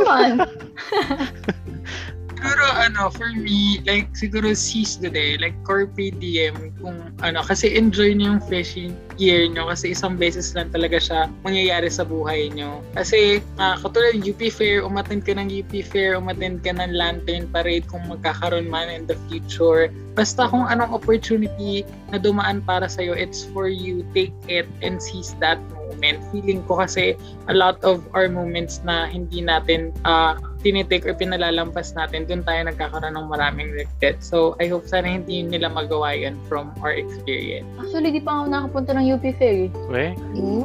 naman! 0.00 0.48
Siguro 2.36 2.68
ano, 2.68 3.08
for 3.08 3.32
me, 3.32 3.80
like 3.88 4.12
siguro 4.12 4.52
seize 4.52 5.00
the 5.00 5.08
day, 5.08 5.40
like 5.40 5.56
Corpe 5.64 6.12
DM 6.20 6.76
kung 6.84 7.16
ano, 7.24 7.40
kasi 7.40 7.72
enjoy 7.72 8.12
niyo 8.12 8.36
yung 8.36 8.44
freshie 8.44 8.92
year 9.16 9.48
nyo 9.48 9.72
kasi 9.72 9.96
isang 9.96 10.20
beses 10.20 10.52
lang 10.52 10.68
talaga 10.68 11.00
siya 11.00 11.32
mangyayari 11.48 11.88
sa 11.88 12.04
buhay 12.04 12.52
nyo. 12.52 12.84
Kasi 12.92 13.40
ah, 13.56 13.80
katulad 13.80 14.20
UP 14.20 14.36
Fair, 14.52 14.84
umattend 14.84 15.24
ka 15.24 15.32
ng 15.32 15.48
UP 15.48 15.72
Fair, 15.80 16.20
umattend 16.20 16.60
ka 16.60 16.76
ng 16.76 16.92
Lantern 16.92 17.48
Parade 17.48 17.88
kung 17.88 18.04
magkakaroon 18.04 18.68
man 18.68 18.92
in 18.92 19.08
the 19.08 19.16
future. 19.32 19.88
Basta 20.12 20.44
kung 20.44 20.68
anong 20.68 20.92
opportunity 20.92 21.88
na 22.12 22.20
dumaan 22.20 22.60
para 22.60 22.84
sa'yo, 22.84 23.16
it's 23.16 23.48
for 23.56 23.68
you, 23.68 24.04
take 24.12 24.36
it 24.44 24.68
and 24.84 25.00
seize 25.00 25.32
that 25.40 25.56
moment. 25.86 26.18
Feeling 26.30 26.60
ko 26.64 26.78
kasi 26.78 27.14
a 27.46 27.54
lot 27.54 27.78
of 27.82 28.02
our 28.12 28.26
moments 28.26 28.82
na 28.82 29.06
hindi 29.06 29.40
natin 29.40 29.94
uh, 30.02 30.34
tinitake 30.60 31.06
or 31.06 31.14
pinalalampas 31.14 31.94
natin, 31.94 32.26
dun 32.26 32.42
tayo 32.42 32.66
nagkakaroon 32.66 33.14
ng 33.14 33.26
maraming 33.26 33.70
regret. 33.70 34.18
So, 34.18 34.58
I 34.58 34.66
hope 34.66 34.84
sana 34.84 35.06
hindi 35.06 35.40
nila 35.40 35.70
magawa 35.70 36.10
yun 36.12 36.34
from 36.46 36.74
our 36.82 36.90
experience. 36.90 37.66
Actually, 37.78 38.10
di 38.10 38.20
pa 38.20 38.42
ako 38.42 38.50
nakapunta 38.50 38.90
ng 38.92 39.06
UP 39.08 39.24
Fair. 39.38 39.70
eh. 39.70 39.70
We, 39.86 40.04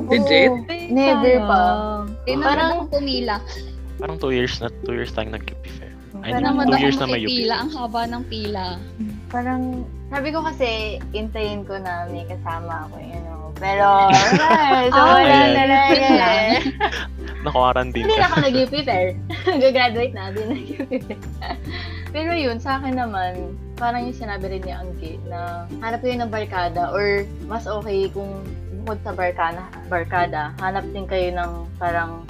Legit? 0.10 0.52
Never 0.90 1.38
pa. 1.42 1.62
Hindi 2.26 2.34
na 2.34 2.44
Parang- 2.44 2.72
ako 2.74 2.84
pumila. 2.92 3.36
parang 3.96 4.18
two 4.18 4.34
years 4.34 4.58
na, 4.58 4.74
two 4.82 4.98
years 4.98 5.14
tayong 5.14 5.32
nag-UP 5.32 5.62
Fair. 5.78 5.94
I 6.22 6.34
Parang 6.34 6.34
mean, 6.34 6.44
Naman 6.44 6.64
two 6.66 6.74
ako 6.74 6.82
years 6.82 6.98
na 6.98 7.06
may 7.06 7.22
UP 7.22 7.30
makipila. 7.30 7.54
Fair. 7.54 7.62
Ang 7.62 7.72
haba 7.72 8.02
ng 8.04 8.24
pila. 8.26 8.66
Parang, 9.32 9.88
sabi 10.12 10.30
ko 10.30 10.44
kasi, 10.44 11.00
intayin 11.16 11.64
ko 11.64 11.80
na 11.80 12.06
may 12.12 12.28
kasama 12.28 12.86
ako, 12.86 13.00
you 13.00 13.20
know. 13.24 13.56
Pero, 13.56 13.88
wala. 14.12 14.50
So, 14.92 15.00
Ah, 15.00 15.16
wala 15.16 15.24
ayan. 15.24 15.52
talaga. 15.56 16.10
Naka-quarantine 17.48 18.06
Hindi 18.06 18.16
na 18.22 18.28
ako 18.30 18.36
Fair. 18.86 19.08
Gagraduate 19.58 20.14
na, 20.18 20.30
din 20.30 20.50
Fair. 20.52 21.58
Pero 22.12 22.32
yun, 22.36 22.60
sa 22.60 22.78
akin 22.78 23.00
naman, 23.00 23.56
parang 23.80 24.04
yung 24.04 24.14
sinabi 24.14 24.52
rin 24.52 24.62
ni 24.62 24.74
Anggi 24.76 25.14
na 25.26 25.64
hanap 25.80 26.04
kayo 26.04 26.20
ng 26.20 26.30
barkada 26.30 26.92
or 26.92 27.24
mas 27.48 27.66
okay 27.66 28.12
kung 28.12 28.30
bukod 28.84 29.00
sa 29.02 29.16
barkada, 29.16 29.64
barkada 29.88 30.52
hanap 30.60 30.84
din 30.92 31.08
kayo 31.08 31.32
ng 31.32 31.52
parang 31.80 32.28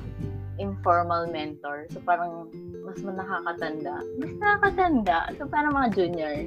informal 0.61 1.25
mentor. 1.25 1.89
So 1.89 1.97
parang 2.05 2.53
mas 2.85 3.01
nakakatanda. 3.01 3.97
Mas 4.21 4.33
nakakatanda. 4.37 5.33
So 5.41 5.49
parang 5.49 5.73
mga 5.73 5.89
junior. 5.97 6.37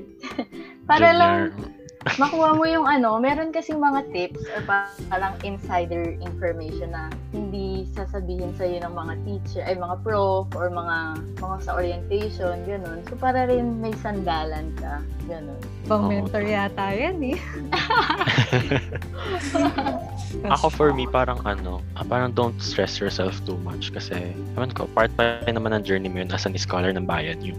Para 0.90 1.10
lang 1.10 1.50
Junior. 1.50 1.82
makuha 2.20 2.54
mo 2.54 2.64
yung 2.68 2.86
ano, 2.86 3.18
meron 3.18 3.50
kasing 3.50 3.80
mga 3.80 4.06
tips 4.12 4.44
or 4.54 4.60
pa- 4.68 4.92
parang 5.08 5.34
insider 5.42 6.14
information 6.20 6.92
na 6.92 7.08
hindi 7.32 7.88
sasabihin 7.96 8.52
sa 8.54 8.68
ng 8.68 8.92
mga 8.92 9.14
teacher, 9.24 9.62
ay 9.64 9.74
mga 9.74 10.04
prof 10.04 10.46
or 10.52 10.68
mga 10.68 11.24
mga 11.40 11.56
sa 11.64 11.72
orientation, 11.74 12.60
ganun. 12.68 13.00
So 13.08 13.16
para 13.16 13.48
rin 13.48 13.80
may 13.80 13.96
sandalan 14.04 14.68
ka, 14.76 15.00
ganun. 15.24 15.58
Pang 15.88 16.06
mentor 16.06 16.44
yata 16.44 16.92
yan 16.92 17.34
eh. 17.34 17.38
Ako 20.50 20.68
for 20.72 20.90
me, 20.92 21.06
parang 21.06 21.40
ano, 21.46 21.80
ah, 21.96 22.04
parang 22.04 22.34
don't 22.34 22.56
stress 22.60 22.98
yourself 22.98 23.38
too 23.46 23.56
much 23.62 23.94
kasi, 23.94 24.34
ewan 24.58 24.70
ko, 24.74 24.90
part 24.92 25.14
pa 25.14 25.40
rin 25.46 25.54
naman 25.56 25.72
ng 25.76 25.82
journey 25.86 26.10
mo 26.10 26.20
yun 26.20 26.30
as 26.34 26.44
an 26.44 26.56
scholar 26.58 26.90
ng 26.92 27.06
bayan, 27.06 27.40
yung 27.40 27.58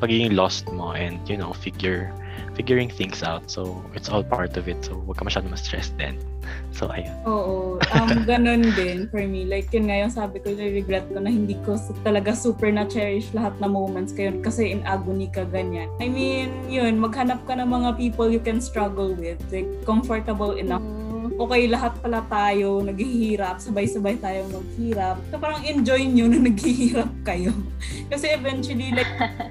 pagiging 0.00 0.36
lost 0.36 0.64
mo 0.72 0.92
and, 0.96 1.20
you 1.28 1.36
know, 1.36 1.52
figure, 1.52 2.12
figuring 2.56 2.88
things 2.88 3.22
out. 3.22 3.50
So, 3.50 3.84
it's 3.94 4.08
all 4.08 4.24
part 4.24 4.56
of 4.56 4.66
it. 4.66 4.80
So, 4.84 4.96
huwag 5.04 5.20
ka 5.20 5.24
masyadong 5.28 5.52
ma-stress 5.52 5.92
din. 5.96 6.18
So, 6.74 6.90
ayun. 6.90 7.14
Oo. 7.26 7.78
Um, 7.94 8.10
ganun 8.30 8.74
din 8.74 9.06
for 9.10 9.22
me. 9.22 9.46
Like, 9.46 9.70
yun 9.70 9.86
nga 9.86 10.02
yung 10.06 10.10
sabi 10.10 10.42
ko, 10.42 10.50
regret 10.54 11.06
ko 11.10 11.22
na 11.22 11.30
hindi 11.30 11.54
ko 11.62 11.78
talaga 12.02 12.34
super 12.34 12.70
na-cherish 12.74 13.30
lahat 13.34 13.54
na 13.62 13.70
moments 13.70 14.10
kayo 14.10 14.34
kasi 14.42 14.74
in 14.74 14.82
agony 14.82 15.30
ka 15.30 15.46
ganyan. 15.46 15.86
I 16.02 16.10
mean, 16.10 16.50
yun, 16.66 16.98
maghanap 16.98 17.42
ka 17.46 17.54
ng 17.54 17.70
mga 17.70 17.98
people 17.98 18.30
you 18.30 18.42
can 18.42 18.58
struggle 18.58 19.14
with. 19.14 19.38
Like, 19.50 19.68
comfortable 19.86 20.58
enough 20.58 20.82
okay, 21.40 21.64
lahat 21.72 21.96
pala 22.04 22.20
tayo 22.28 22.84
naghihirap, 22.84 23.56
sabay-sabay 23.56 24.20
tayo 24.20 24.44
maghirap. 24.52 25.16
So 25.32 25.40
parang 25.40 25.64
enjoy 25.64 26.04
nyo 26.04 26.28
na 26.28 26.38
naghihirap 26.52 27.08
kayo. 27.24 27.56
Kasi 28.12 28.36
eventually, 28.36 28.92
like, 28.92 29.08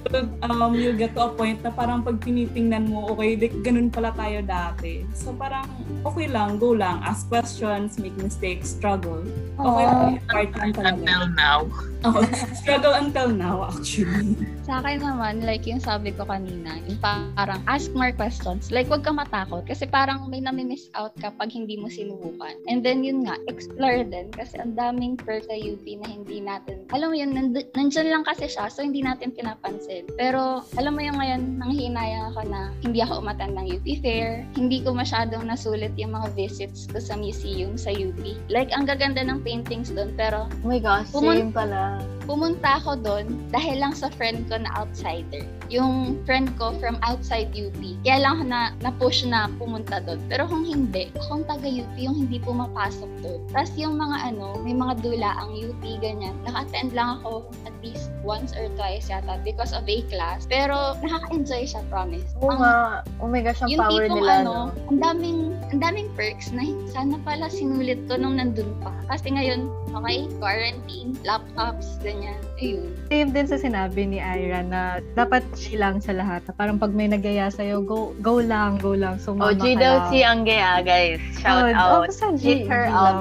um, 0.45 0.78
you'll 0.78 0.99
get 0.99 1.17
to 1.17 1.25
a 1.25 1.32
point 1.34 1.58
na 1.65 1.73
parang 1.73 2.06
pag 2.06 2.21
tinitingnan 2.21 2.93
mo, 2.93 3.10
okay, 3.17 3.34
like, 3.34 3.56
ganun 3.65 3.89
pala 3.89 4.13
tayo 4.13 4.45
dati. 4.45 5.02
So 5.17 5.34
parang, 5.34 5.65
okay 6.06 6.30
lang, 6.30 6.62
go 6.62 6.78
lang, 6.78 7.02
ask 7.02 7.25
questions, 7.25 7.97
make 7.97 8.13
mistakes, 8.21 8.78
struggle. 8.78 9.25
Okay 9.58 9.86
lang, 9.89 10.21
part 10.30 10.52
lang 10.62 10.71
talaga. 10.78 11.02
Until 11.02 11.23
now. 11.34 11.60
Oh, 11.99 12.23
struggle 12.56 12.95
until 12.95 13.28
now, 13.28 13.67
actually. 13.67 14.36
Sa 14.63 14.80
akin 14.80 15.04
naman, 15.04 15.43
like 15.43 15.67
yung 15.67 15.84
sabi 15.84 16.15
ko 16.15 16.23
kanina, 16.23 16.80
yung 16.88 16.99
parang 17.02 17.60
ask 17.67 17.91
more 17.91 18.15
questions. 18.15 18.71
Like, 18.71 18.88
wag 18.88 19.04
ka 19.04 19.12
matakot. 19.12 19.67
Kasi 19.67 19.84
parang 19.84 20.28
may 20.32 20.39
nami-miss 20.39 20.88
out 20.95 21.12
ka 21.19 21.32
pag 21.36 21.52
hindi 21.52 21.79
mo 21.80 21.88
sinubukan. 21.88 22.56
And 22.68 22.84
then 22.84 23.02
yun 23.02 23.26
nga, 23.26 23.39
explore 23.48 24.04
din. 24.06 24.30
Kasi 24.36 24.60
ang 24.60 24.76
daming 24.76 25.15
perk 25.18 25.48
sa 25.48 25.56
UP 25.56 25.84
na 26.00 26.08
hindi 26.08 26.44
natin, 26.44 26.79
alam 26.89 27.10
mo 27.10 27.15
yun, 27.15 27.32
nand- 27.32 27.69
nandyan 27.71 28.10
lang 28.10 28.23
kasi 28.23 28.45
siya, 28.45 28.65
so 28.65 28.82
hindi 28.82 28.99
natin 28.99 29.30
pinapansin. 29.30 30.10
Pero, 30.13 30.65
alam 30.73 30.93
mo 30.93 31.02
yung 31.02 31.15
ngayon, 31.15 31.58
nanghihinayang 31.58 32.34
ako 32.34 32.41
na 32.45 32.73
hindi 32.82 32.99
ako 32.99 33.19
umatan 33.19 33.54
ng 33.54 33.65
UP 33.71 33.88
Fair. 33.99 34.41
Hindi 34.54 34.82
ko 34.82 34.91
masyadong 34.91 35.45
nasulit 35.45 35.93
yung 35.95 36.12
mga 36.12 36.34
visits 36.34 36.86
ko 36.86 36.97
sa 36.97 37.13
museum 37.13 37.75
sa 37.75 37.89
UP. 37.89 38.17
Like, 38.47 38.69
ang 38.71 38.86
gaganda 38.86 39.21
ng 39.21 39.39
paintings 39.39 39.89
doon, 39.89 40.13
pero 40.13 40.49
Oh 40.60 40.67
my 40.67 40.80
gosh, 40.80 41.10
Pumun- 41.10 41.38
same 41.39 41.54
pala. 41.54 42.02
pumunta 42.23 42.78
ako 42.78 42.93
doon 42.95 43.25
dahil 43.49 43.80
lang 43.80 43.93
sa 43.93 44.10
friend 44.12 44.45
ko 44.45 44.58
na 44.58 44.69
outsider. 44.75 45.41
Yung 45.67 46.17
friend 46.23 46.49
ko 46.56 46.73
from 46.78 46.97
outside 47.02 47.49
UP. 47.52 47.78
Kaya 48.02 48.17
lang 48.19 48.32
ako 48.36 48.43
na, 48.45 48.60
na-push 48.80 49.21
na 49.23 49.45
pumunta 49.56 49.97
doon. 49.99 50.17
Pero 50.25 50.45
kung 50.45 50.62
hindi, 50.62 51.10
akong 51.15 51.45
taga 51.45 51.65
UP 51.65 51.93
yung 51.95 52.17
hindi 52.19 52.38
pumapasok 52.38 53.10
doon. 53.21 53.39
Tapos 53.49 53.73
yung 53.75 53.93
mga 53.93 54.30
ano, 54.30 54.58
may 54.60 54.73
mga 54.73 54.93
dula 54.99 55.30
ang 55.38 55.54
UP, 55.54 55.82
ganyan. 55.99 56.34
Naka-attend 56.80 56.96
lang 56.96 57.20
ako 57.20 57.32
at 57.68 57.76
least 57.84 58.08
once 58.22 58.56
or 58.56 58.72
twice 58.76 59.12
yata 59.12 59.36
because 59.44 59.76
of 59.76 59.84
a 59.84 60.00
class. 60.08 60.48
Pero 60.48 60.96
nakaka-enjoy 60.98 61.68
siya, 61.68 61.84
promise. 61.92 62.24
Oo 62.39 62.52
Ang- 62.52 62.60
nga. 62.60 63.04
Oh 63.20 63.28
my 63.28 63.44
gosh, 63.44 63.60
ang 63.60 63.70
yung 63.70 63.82
power 63.82 64.08
tipong 64.08 64.15
nila, 64.18 64.34
ano, 64.39 64.52
no? 64.72 64.88
ang 64.88 65.00
daming, 65.00 65.39
ang 65.70 65.80
daming 65.82 66.08
perks 66.15 66.52
na 66.52 66.63
sana 66.88 67.20
pala 67.20 67.52
sinulit 67.52 68.00
ko 68.08 68.15
nung 68.15 68.39
nandun 68.39 68.72
pa. 68.80 68.96
Kasi 69.10 69.28
ngayon, 69.30 69.68
okay, 69.92 70.28
quarantine, 70.39 71.15
laptops, 71.24 72.00
ganyan. 72.00 72.39
Ayun. 72.58 72.96
Same 73.10 73.30
din 73.30 73.48
sa 73.48 73.58
sinabi 73.58 74.02
ni 74.06 74.20
Ira 74.20 74.63
na 74.63 74.82
dapat 75.15 75.44
chill 75.54 75.80
lang 75.80 76.00
sa 76.00 76.15
lahat. 76.15 76.44
Na 76.46 76.56
Parang 76.56 76.80
pag 76.80 76.92
may 76.92 77.08
nagaya 77.08 77.52
sa'yo, 77.52 77.84
go, 77.84 78.15
go 78.20 78.39
lang, 78.39 78.80
go 78.80 78.96
lang. 78.96 79.20
Oh, 79.20 79.24
Sumama 79.26 79.52
G 79.54 79.76
daw 79.76 80.08
si 80.08 80.24
Angea, 80.24 80.80
guys. 80.80 81.20
Shout 81.36 81.72
Oh, 81.72 81.76
out. 81.76 82.08
oh, 82.08 82.32
Hit 82.36 82.63
G, 82.63 82.68
her 82.68 82.88
G 82.88 82.92
up. 82.92 83.04
lang. 83.04 83.18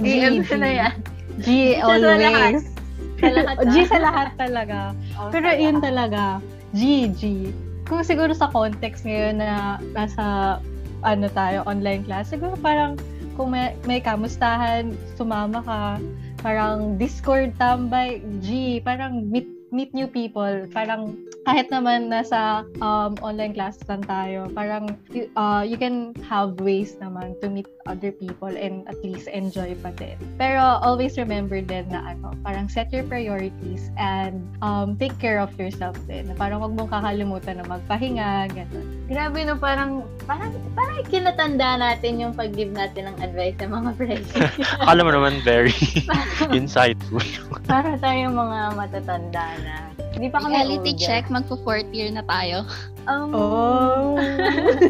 DM 0.00 0.34
G, 0.40 0.46
ko 0.46 0.56
na 0.56 0.68
G. 0.68 0.80
yan. 0.80 0.94
G 1.44 1.76
always. 1.78 2.64
Sa 3.20 3.28
lahat, 3.30 3.56
G 3.72 3.76
ah. 3.76 3.86
sa 3.86 3.98
lahat 4.00 4.28
talaga. 4.36 4.78
Oh, 5.20 5.30
Pero 5.30 5.46
sa 5.46 5.54
yun 5.54 5.78
talaga, 5.78 6.42
G, 6.74 7.06
G. 7.14 7.54
Kung 7.86 8.02
siguro 8.02 8.34
sa 8.34 8.50
context 8.50 9.06
ngayon 9.06 9.38
na 9.38 9.78
nasa 9.94 10.58
ano 11.04 11.28
tayo, 11.30 11.62
online 11.68 12.02
class, 12.02 12.32
siguro 12.32 12.56
parang 12.58 12.98
kung 13.36 13.52
may, 13.52 13.76
may 13.84 14.00
kamustahan, 14.00 14.94
sumama 15.14 15.60
ka, 15.62 16.02
parang 16.40 16.96
Discord 16.96 17.54
tambay, 17.60 18.22
G, 18.42 18.78
parang 18.82 19.28
meet, 19.28 19.46
meet 19.74 19.90
new 19.92 20.06
people. 20.06 20.66
Parang 20.70 21.18
kahit 21.44 21.68
naman 21.68 22.08
nasa 22.08 22.64
um, 22.80 23.18
online 23.20 23.52
classes 23.52 23.84
lang 23.90 24.02
tayo, 24.06 24.48
parang 24.54 24.96
uh, 25.36 25.62
you 25.66 25.76
can 25.76 26.14
have 26.24 26.56
ways 26.62 26.96
naman 27.02 27.36
to 27.42 27.50
meet 27.50 27.68
other 27.86 28.12
people 28.12 28.48
and 28.48 28.86
at 28.88 28.98
least 29.04 29.28
enjoy 29.28 29.76
pa 29.80 29.92
din. 29.96 30.16
Pero 30.40 30.60
always 30.80 31.16
remember 31.16 31.60
din 31.60 31.88
na 31.88 32.16
ano, 32.16 32.32
parang 32.44 32.68
set 32.68 32.88
your 32.92 33.04
priorities 33.04 33.92
and 34.00 34.40
um, 34.64 34.96
take 34.96 35.14
care 35.20 35.38
of 35.38 35.52
yourself 35.60 35.96
din. 36.08 36.28
Parang 36.36 36.60
wag 36.60 36.72
mong 36.76 36.90
kakalimutan 36.92 37.60
na 37.60 37.64
magpahinga, 37.68 38.52
gano'n. 38.52 38.86
Grabe 39.08 39.38
no, 39.44 39.56
parang, 39.60 40.04
parang, 40.24 40.52
parang 40.72 41.04
kinatanda 41.08 41.76
natin 41.80 42.20
yung 42.20 42.32
pag-give 42.32 42.72
natin 42.72 43.12
ng 43.12 43.16
advice 43.20 43.56
sa 43.60 43.68
mga 43.68 43.90
friends. 43.96 44.28
Akala 44.82 45.00
mo 45.04 45.10
naman 45.12 45.44
very 45.44 45.76
insightful. 46.58 47.24
Para 47.68 47.96
tayong 48.00 48.36
mga 48.36 48.58
matatanda 48.76 49.44
na. 49.64 49.76
Hindi 50.14 50.30
pa 50.30 50.38
kami 50.38 50.54
Reality 50.54 50.94
old 50.94 51.02
check, 51.02 51.26
magpo-fourth 51.26 51.90
year 51.90 52.06
na 52.06 52.22
tayo. 52.22 52.62
Um, 53.10 53.34
Oh! 53.34 54.14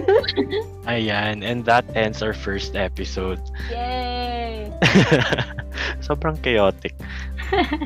Ayan, 0.86 1.40
and 1.40 1.64
that 1.64 1.88
ends 1.96 2.20
our 2.20 2.36
first 2.36 2.76
episode. 2.76 2.83
Yay! 3.70 4.72
Sobrang 6.04 6.36
chaotic. 6.42 6.94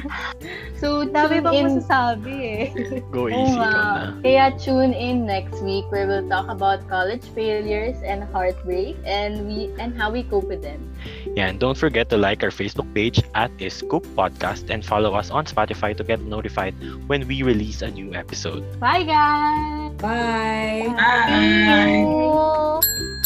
So, 0.78 1.02
Dami 1.02 1.42
tune 1.42 1.44
bang 1.44 1.54
in. 1.58 1.66
masasabi 1.66 2.34
eh. 2.46 2.66
Go 3.14 3.26
Oo 3.26 3.34
easy 3.34 3.58
nga. 3.58 3.66
ka 3.66 3.82
na. 3.82 4.14
Kaya 4.22 4.44
tune 4.54 4.94
in 4.94 5.26
next 5.26 5.58
week 5.66 5.82
where 5.90 6.06
we'll 6.06 6.30
talk 6.30 6.46
about 6.46 6.87
college 6.87 7.26
failures 7.34 7.98
and 8.06 8.22
heartbreak 8.30 8.94
and 9.02 9.42
we 9.50 9.74
and 9.82 9.98
how 9.98 10.14
we 10.14 10.22
cope 10.22 10.46
with 10.46 10.62
them. 10.62 10.78
Yan, 11.34 11.58
don't 11.58 11.74
forget 11.76 12.06
to 12.14 12.16
like 12.16 12.46
our 12.46 12.54
Facebook 12.54 12.87
page 12.94 13.18
at 13.34 13.50
Scoop 13.66 14.06
Podcast 14.14 14.70
and 14.70 14.87
follow 14.87 15.18
us 15.18 15.34
on 15.34 15.50
Spotify 15.50 15.98
to 15.98 16.06
get 16.06 16.22
notified 16.22 16.78
when 17.11 17.26
we 17.26 17.42
release 17.42 17.82
a 17.82 17.90
new 17.90 18.14
episode. 18.14 18.62
Bye 18.78 19.02
guys! 19.02 19.90
Bye! 19.98 20.87
Bye! 20.94 23.17